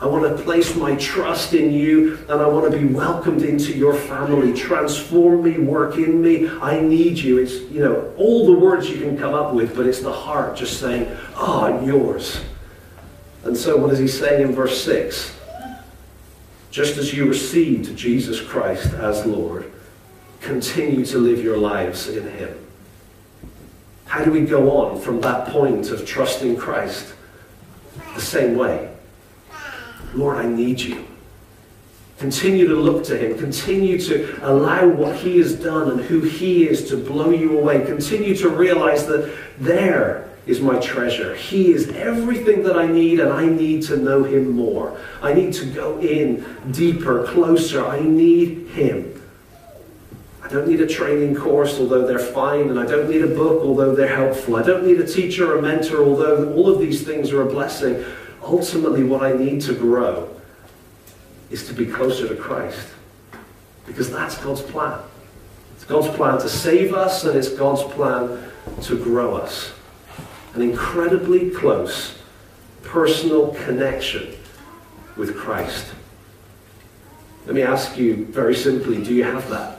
I 0.00 0.06
want 0.06 0.24
to 0.24 0.42
place 0.42 0.74
my 0.76 0.96
trust 0.96 1.52
in 1.52 1.72
you 1.72 2.24
and 2.30 2.40
I 2.40 2.48
want 2.48 2.72
to 2.72 2.78
be 2.78 2.86
welcomed 2.86 3.42
into 3.42 3.72
your 3.76 3.94
family. 3.94 4.54
Transform 4.54 5.42
me, 5.42 5.58
work 5.58 5.96
in 5.96 6.22
me. 6.22 6.48
I 6.48 6.80
need 6.80 7.18
you. 7.18 7.36
It's, 7.36 7.60
you 7.70 7.80
know, 7.80 8.10
all 8.16 8.46
the 8.46 8.58
words 8.58 8.88
you 8.88 8.98
can 8.98 9.18
come 9.18 9.34
up 9.34 9.52
with, 9.52 9.76
but 9.76 9.86
it's 9.86 10.00
the 10.00 10.12
heart 10.12 10.56
just 10.56 10.80
saying, 10.80 11.06
oh, 11.36 11.64
I'm 11.64 11.86
yours. 11.86 12.40
And 13.44 13.54
so 13.54 13.76
what 13.76 13.92
is 13.92 13.98
he 13.98 14.08
saying 14.08 14.40
in 14.40 14.54
verse 14.54 14.82
6? 14.82 15.36
Just 16.70 16.96
as 16.96 17.12
you 17.12 17.26
received 17.26 17.94
Jesus 17.94 18.40
Christ 18.40 18.94
as 18.94 19.26
Lord, 19.26 19.70
continue 20.40 21.04
to 21.06 21.18
live 21.18 21.44
your 21.44 21.58
lives 21.58 22.08
in 22.08 22.26
him. 22.26 22.56
How 24.06 24.24
do 24.24 24.32
we 24.32 24.46
go 24.46 24.70
on 24.78 24.98
from 24.98 25.20
that 25.20 25.48
point 25.48 25.90
of 25.90 26.06
trusting 26.06 26.56
Christ? 26.56 27.12
The 28.14 28.20
same 28.22 28.56
way 28.56 28.89
Lord, 30.14 30.38
I 30.38 30.48
need 30.48 30.80
you. 30.80 31.06
Continue 32.18 32.68
to 32.68 32.74
look 32.74 33.02
to 33.04 33.16
him. 33.16 33.38
Continue 33.38 33.98
to 34.00 34.38
allow 34.42 34.86
what 34.86 35.16
he 35.16 35.38
has 35.38 35.54
done 35.54 35.90
and 35.90 36.00
who 36.02 36.20
he 36.20 36.68
is 36.68 36.88
to 36.90 36.96
blow 36.98 37.30
you 37.30 37.58
away. 37.58 37.82
Continue 37.86 38.36
to 38.36 38.50
realize 38.50 39.06
that 39.06 39.34
there 39.58 40.28
is 40.46 40.60
my 40.60 40.78
treasure. 40.80 41.34
He 41.34 41.72
is 41.72 41.88
everything 41.90 42.62
that 42.64 42.76
I 42.76 42.86
need, 42.86 43.20
and 43.20 43.32
I 43.32 43.46
need 43.46 43.84
to 43.84 43.96
know 43.96 44.22
him 44.22 44.50
more. 44.50 44.98
I 45.22 45.32
need 45.32 45.54
to 45.54 45.64
go 45.64 45.98
in 45.98 46.44
deeper, 46.72 47.26
closer. 47.26 47.86
I 47.86 48.00
need 48.00 48.68
him. 48.68 49.16
I 50.42 50.48
don't 50.48 50.68
need 50.68 50.80
a 50.80 50.86
training 50.86 51.36
course, 51.36 51.78
although 51.78 52.06
they're 52.06 52.18
fine, 52.18 52.68
and 52.68 52.78
I 52.78 52.84
don't 52.84 53.08
need 53.08 53.22
a 53.22 53.28
book, 53.28 53.62
although 53.62 53.94
they're 53.94 54.14
helpful. 54.14 54.56
I 54.56 54.62
don't 54.62 54.84
need 54.84 55.00
a 55.00 55.06
teacher 55.06 55.54
or 55.54 55.58
a 55.58 55.62
mentor, 55.62 56.04
although 56.04 56.52
all 56.54 56.68
of 56.68 56.80
these 56.80 57.02
things 57.02 57.30
are 57.30 57.42
a 57.42 57.46
blessing 57.46 58.04
ultimately 58.42 59.04
what 59.04 59.22
I 59.22 59.32
need 59.32 59.60
to 59.62 59.74
grow 59.74 60.28
is 61.50 61.66
to 61.68 61.74
be 61.74 61.86
closer 61.86 62.28
to 62.28 62.36
Christ. 62.36 62.88
Because 63.86 64.10
that's 64.10 64.38
God's 64.38 64.62
plan. 64.62 65.00
It's 65.74 65.84
God's 65.84 66.08
plan 66.16 66.38
to 66.40 66.48
save 66.48 66.94
us, 66.94 67.24
and 67.24 67.36
it's 67.36 67.48
God's 67.48 67.82
plan 67.94 68.50
to 68.82 69.02
grow 69.02 69.34
us. 69.36 69.72
An 70.54 70.62
incredibly 70.62 71.50
close 71.50 72.16
personal 72.82 73.54
connection 73.64 74.34
with 75.16 75.36
Christ. 75.36 75.86
Let 77.46 77.54
me 77.54 77.62
ask 77.62 77.96
you 77.96 78.26
very 78.26 78.54
simply 78.54 79.02
do 79.02 79.14
you 79.14 79.24
have 79.24 79.48
that? 79.50 79.78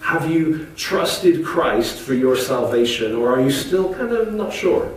Have 0.00 0.30
you 0.30 0.66
trusted 0.76 1.44
Christ 1.44 1.98
for 1.98 2.14
your 2.14 2.36
salvation, 2.36 3.14
or 3.16 3.32
are 3.32 3.40
you 3.40 3.50
still 3.50 3.92
kind 3.92 4.12
of 4.12 4.32
not 4.34 4.52
sure? 4.52 4.92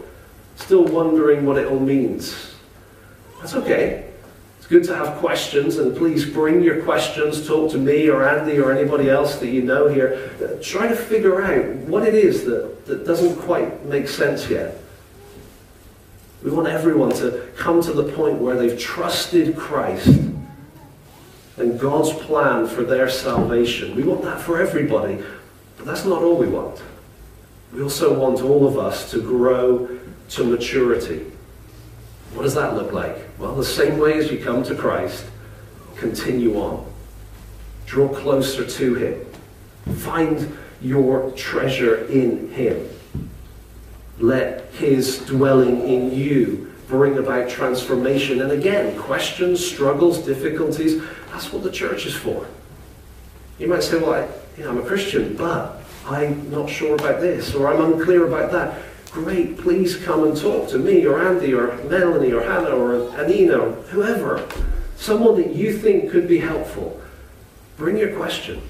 Still 0.55 0.86
wondering 0.86 1.45
what 1.45 1.58
it 1.58 1.67
all 1.67 1.79
means? 1.79 2.49
That's 3.39 3.54
okay. 3.56 4.12
It's 4.58 4.67
good 4.67 4.84
to 4.86 4.95
have 4.95 5.17
questions, 5.17 5.78
and 5.78 5.95
please 5.95 6.25
bring 6.25 6.62
your 6.62 6.84
questions. 6.84 7.47
Talk 7.47 7.71
to 7.71 7.78
me 7.78 8.10
or 8.10 8.28
Andy 8.28 8.60
or 8.60 8.71
anybody 8.71 9.10
else 9.10 9.38
that 9.38 9.47
you 9.47 9.62
know 9.62 9.88
here. 9.88 10.32
Uh, 10.43 10.62
try 10.62 10.88
to 10.88 10.95
figure 10.95 11.41
out 11.41 11.65
what 11.88 12.06
it 12.06 12.13
is 12.13 12.45
that, 12.45 12.86
that 12.86 13.06
doesn't 13.06 13.38
quite 13.38 13.86
make 13.86 14.08
sense 14.08 14.49
yet. 14.49 14.80
We 16.43 16.52
want 16.52 16.67
everyone 16.67 17.12
to 17.15 17.47
come 17.58 17.82
to 17.82 17.93
the 17.93 18.04
point 18.13 18.39
where 18.39 18.56
they've 18.56 18.80
trusted 18.80 19.58
Christ 19.58 20.08
and 21.58 21.80
God's 21.80 22.13
plan 22.13 22.67
for 22.67 22.84
their 22.84 23.10
salvation. 23.10 23.95
We 23.95 24.04
want 24.04 24.21
that 24.23 24.39
for 24.39 24.62
everybody, 24.62 25.21
but 25.78 25.86
that's 25.86 26.06
not 26.06 26.21
all 26.21 26.38
we 26.38 26.47
want. 26.47 26.82
We 27.73 27.82
also 27.82 28.17
want 28.17 28.41
all 28.41 28.65
of 28.65 28.78
us 28.78 29.12
to 29.12 29.21
grow 29.21 29.99
to 30.30 30.43
maturity. 30.43 31.25
What 32.34 32.44
does 32.44 32.56
that 32.56 32.76
look 32.76 32.92
like? 32.92 33.18
Well, 33.38 33.56
the 33.56 33.65
same 33.65 33.98
way 33.98 34.18
as 34.18 34.32
you 34.32 34.38
come 34.38 34.63
to 34.63 34.76
Christ, 34.76 35.26
continue 35.96 36.56
on. 36.56 36.86
Draw 37.86 38.10
closer 38.10 38.65
to 38.65 38.96
Him. 38.96 39.26
Find 39.96 40.58
your 40.82 41.32
treasure 41.32 42.06
in 42.06 42.52
Him. 42.52 42.88
Let 44.20 44.72
His 44.74 45.20
dwelling 45.26 45.88
in 45.88 46.12
you 46.13 46.74
bring 46.88 47.18
about 47.18 47.50
transformation. 47.50 48.42
And 48.42 48.52
again, 48.52 48.98
questions, 49.00 49.65
struggles, 49.65 50.26
difficulties, 50.26 51.02
that's 51.32 51.54
what 51.54 51.63
the 51.63 51.72
church 51.72 52.06
is 52.06 52.15
for. 52.15 52.48
You 53.60 53.68
might 53.68 53.84
say, 53.84 54.00
well, 54.00 54.13
I, 54.13 54.28
you 54.58 54.63
know, 54.63 54.72
I'm 54.72 54.80
a 54.80 54.84
Christian, 54.84 55.36
but 55.36 55.82
I'm 56.06 56.50
not 56.50 56.70
sure 56.70 56.96
about 56.96 57.22
this, 57.22 57.54
or 57.54 57.72
I'm 57.72 57.94
unclear 57.94 58.28
about 58.28 58.52
that. 58.52 58.82
Great, 59.12 59.58
please 59.58 59.98
come 59.98 60.24
and 60.24 60.38
talk 60.38 60.69
to 60.69 60.78
me, 60.78 61.06
or 61.06 61.19
Andy, 61.19 61.54
or 61.54 61.76
Melanie, 61.86 62.32
or 62.32 62.43
Hannah, 62.43 62.76
or 62.76 63.10
Anina, 63.19 63.58
or 63.58 63.72
whoever. 63.89 64.48
Someone 64.98 65.36
that 65.41 65.56
you 65.56 65.78
think 65.78 66.12
could 66.12 66.28
be 66.28 66.39
helpful. 66.39 67.02
Bring 67.78 67.98
your 67.98 68.15
question. 68.15 68.62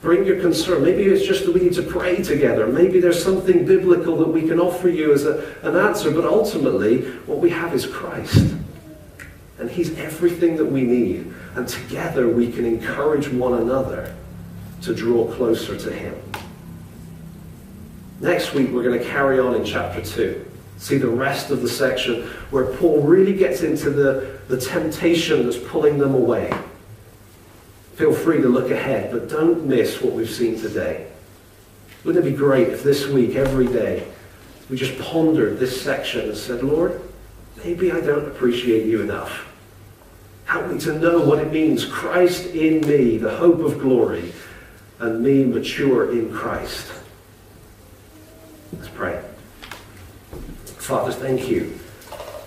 Bring 0.00 0.24
your 0.24 0.40
concern. 0.40 0.82
Maybe 0.82 1.04
it's 1.04 1.26
just 1.26 1.44
that 1.44 1.52
we 1.52 1.60
need 1.60 1.74
to 1.74 1.82
pray 1.82 2.22
together. 2.22 2.66
Maybe 2.66 3.00
there's 3.00 3.22
something 3.22 3.66
biblical 3.66 4.16
that 4.16 4.28
we 4.28 4.48
can 4.48 4.58
offer 4.58 4.88
you 4.88 5.12
as 5.12 5.26
a, 5.26 5.54
an 5.62 5.76
answer. 5.76 6.10
But 6.10 6.24
ultimately, 6.24 7.02
what 7.26 7.38
we 7.38 7.50
have 7.50 7.74
is 7.74 7.86
Christ. 7.86 8.54
And 9.58 9.70
He's 9.70 9.96
everything 9.98 10.56
that 10.56 10.64
we 10.64 10.82
need. 10.82 11.32
And 11.54 11.68
together 11.68 12.28
we 12.28 12.50
can 12.50 12.64
encourage 12.64 13.28
one 13.28 13.60
another 13.60 14.14
to 14.82 14.94
draw 14.94 15.30
closer 15.34 15.76
to 15.76 15.92
Him. 15.92 16.29
Next 18.20 18.52
week, 18.52 18.70
we're 18.70 18.82
going 18.82 18.98
to 18.98 19.04
carry 19.04 19.38
on 19.40 19.54
in 19.54 19.64
chapter 19.64 20.02
2. 20.02 20.46
See 20.76 20.98
the 20.98 21.08
rest 21.08 21.50
of 21.50 21.62
the 21.62 21.68
section 21.68 22.26
where 22.50 22.66
Paul 22.76 23.02
really 23.02 23.34
gets 23.34 23.62
into 23.62 23.90
the, 23.90 24.38
the 24.48 24.60
temptation 24.60 25.44
that's 25.44 25.56
pulling 25.56 25.96
them 25.96 26.14
away. 26.14 26.52
Feel 27.94 28.12
free 28.12 28.42
to 28.42 28.48
look 28.48 28.70
ahead, 28.70 29.10
but 29.10 29.30
don't 29.30 29.64
miss 29.64 30.02
what 30.02 30.12
we've 30.12 30.30
seen 30.30 30.60
today. 30.60 31.06
Wouldn't 32.04 32.26
it 32.26 32.30
be 32.30 32.36
great 32.36 32.68
if 32.68 32.82
this 32.82 33.06
week, 33.06 33.36
every 33.36 33.66
day, 33.66 34.06
we 34.68 34.76
just 34.76 34.98
pondered 34.98 35.58
this 35.58 35.80
section 35.80 36.28
and 36.28 36.36
said, 36.36 36.62
Lord, 36.62 37.00
maybe 37.64 37.90
I 37.90 38.00
don't 38.00 38.26
appreciate 38.26 38.86
you 38.86 39.00
enough. 39.00 39.46
Help 40.44 40.70
me 40.70 40.78
to 40.80 40.98
know 40.98 41.20
what 41.20 41.38
it 41.38 41.52
means 41.52 41.86
Christ 41.86 42.46
in 42.46 42.86
me, 42.86 43.16
the 43.16 43.36
hope 43.36 43.60
of 43.60 43.78
glory, 43.78 44.32
and 44.98 45.22
me 45.22 45.44
mature 45.44 46.12
in 46.12 46.32
Christ. 46.32 46.90
Let's 48.72 48.88
pray. 48.88 49.22
Father, 50.64 51.12
thank 51.12 51.48
you. 51.48 51.78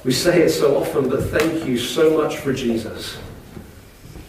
We 0.03 0.11
say 0.11 0.41
it 0.41 0.49
so 0.49 0.77
often, 0.77 1.09
but 1.09 1.23
thank 1.29 1.65
you 1.65 1.77
so 1.77 2.17
much 2.17 2.37
for 2.37 2.53
Jesus. 2.53 3.17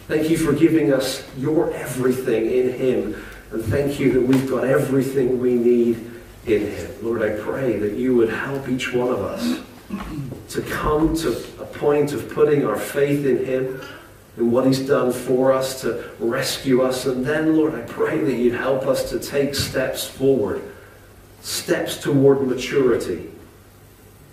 Thank 0.07 0.29
you 0.29 0.37
for 0.37 0.53
giving 0.53 0.93
us 0.93 1.27
your 1.37 1.73
everything 1.73 2.45
in 2.45 2.73
him. 2.73 3.25
And 3.51 3.63
thank 3.63 3.99
you 3.99 4.13
that 4.13 4.21
we've 4.21 4.49
got 4.49 4.63
everything 4.63 5.39
we 5.39 5.55
need 5.55 6.11
in 6.45 6.67
him. 6.67 6.91
Lord, 7.01 7.21
I 7.21 7.39
pray 7.41 7.77
that 7.79 7.93
you 7.93 8.15
would 8.15 8.29
help 8.29 8.69
each 8.69 8.93
one 8.93 9.09
of 9.09 9.19
us 9.19 9.61
to 10.49 10.61
come 10.61 11.15
to 11.17 11.31
a 11.59 11.65
point 11.65 12.13
of 12.13 12.29
putting 12.29 12.65
our 12.65 12.77
faith 12.77 13.25
in 13.25 13.45
him 13.45 13.81
and 14.37 14.51
what 14.51 14.65
he's 14.65 14.79
done 14.79 15.11
for 15.11 15.53
us 15.53 15.81
to 15.81 16.09
rescue 16.19 16.81
us. 16.81 17.05
And 17.05 17.25
then, 17.25 17.55
Lord, 17.55 17.75
I 17.75 17.81
pray 17.81 18.19
that 18.19 18.33
you'd 18.33 18.55
help 18.55 18.85
us 18.85 19.09
to 19.09 19.19
take 19.19 19.55
steps 19.55 20.07
forward, 20.07 20.61
steps 21.45 21.97
toward 21.97 22.41
maturity. 22.47 23.29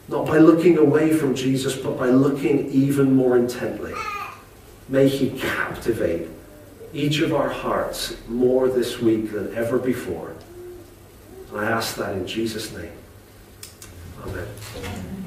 Not 0.09 0.27
by 0.27 0.38
looking 0.38 0.79
away 0.79 1.12
from 1.12 1.35
Jesus, 1.35 1.77
but 1.77 1.98
by 1.98 2.09
looking 2.09 2.70
even 2.70 3.14
more 3.14 3.37
intently. 3.37 3.92
May 4.88 5.09
he 5.09 5.31
captivate 5.38 6.29
each 6.94 7.20
of 7.20 7.35
our 7.35 7.51
hearts 7.51 8.16
more 8.29 8.68
this 8.68 8.98
week 8.98 9.31
than 9.31 9.55
ever 9.55 9.79
before. 9.79 10.35
I 11.55 11.64
ask 11.64 11.96
that 11.96 12.14
in 12.14 12.27
Jesus' 12.27 12.72
name. 12.72 12.92
Amen. 14.27 15.21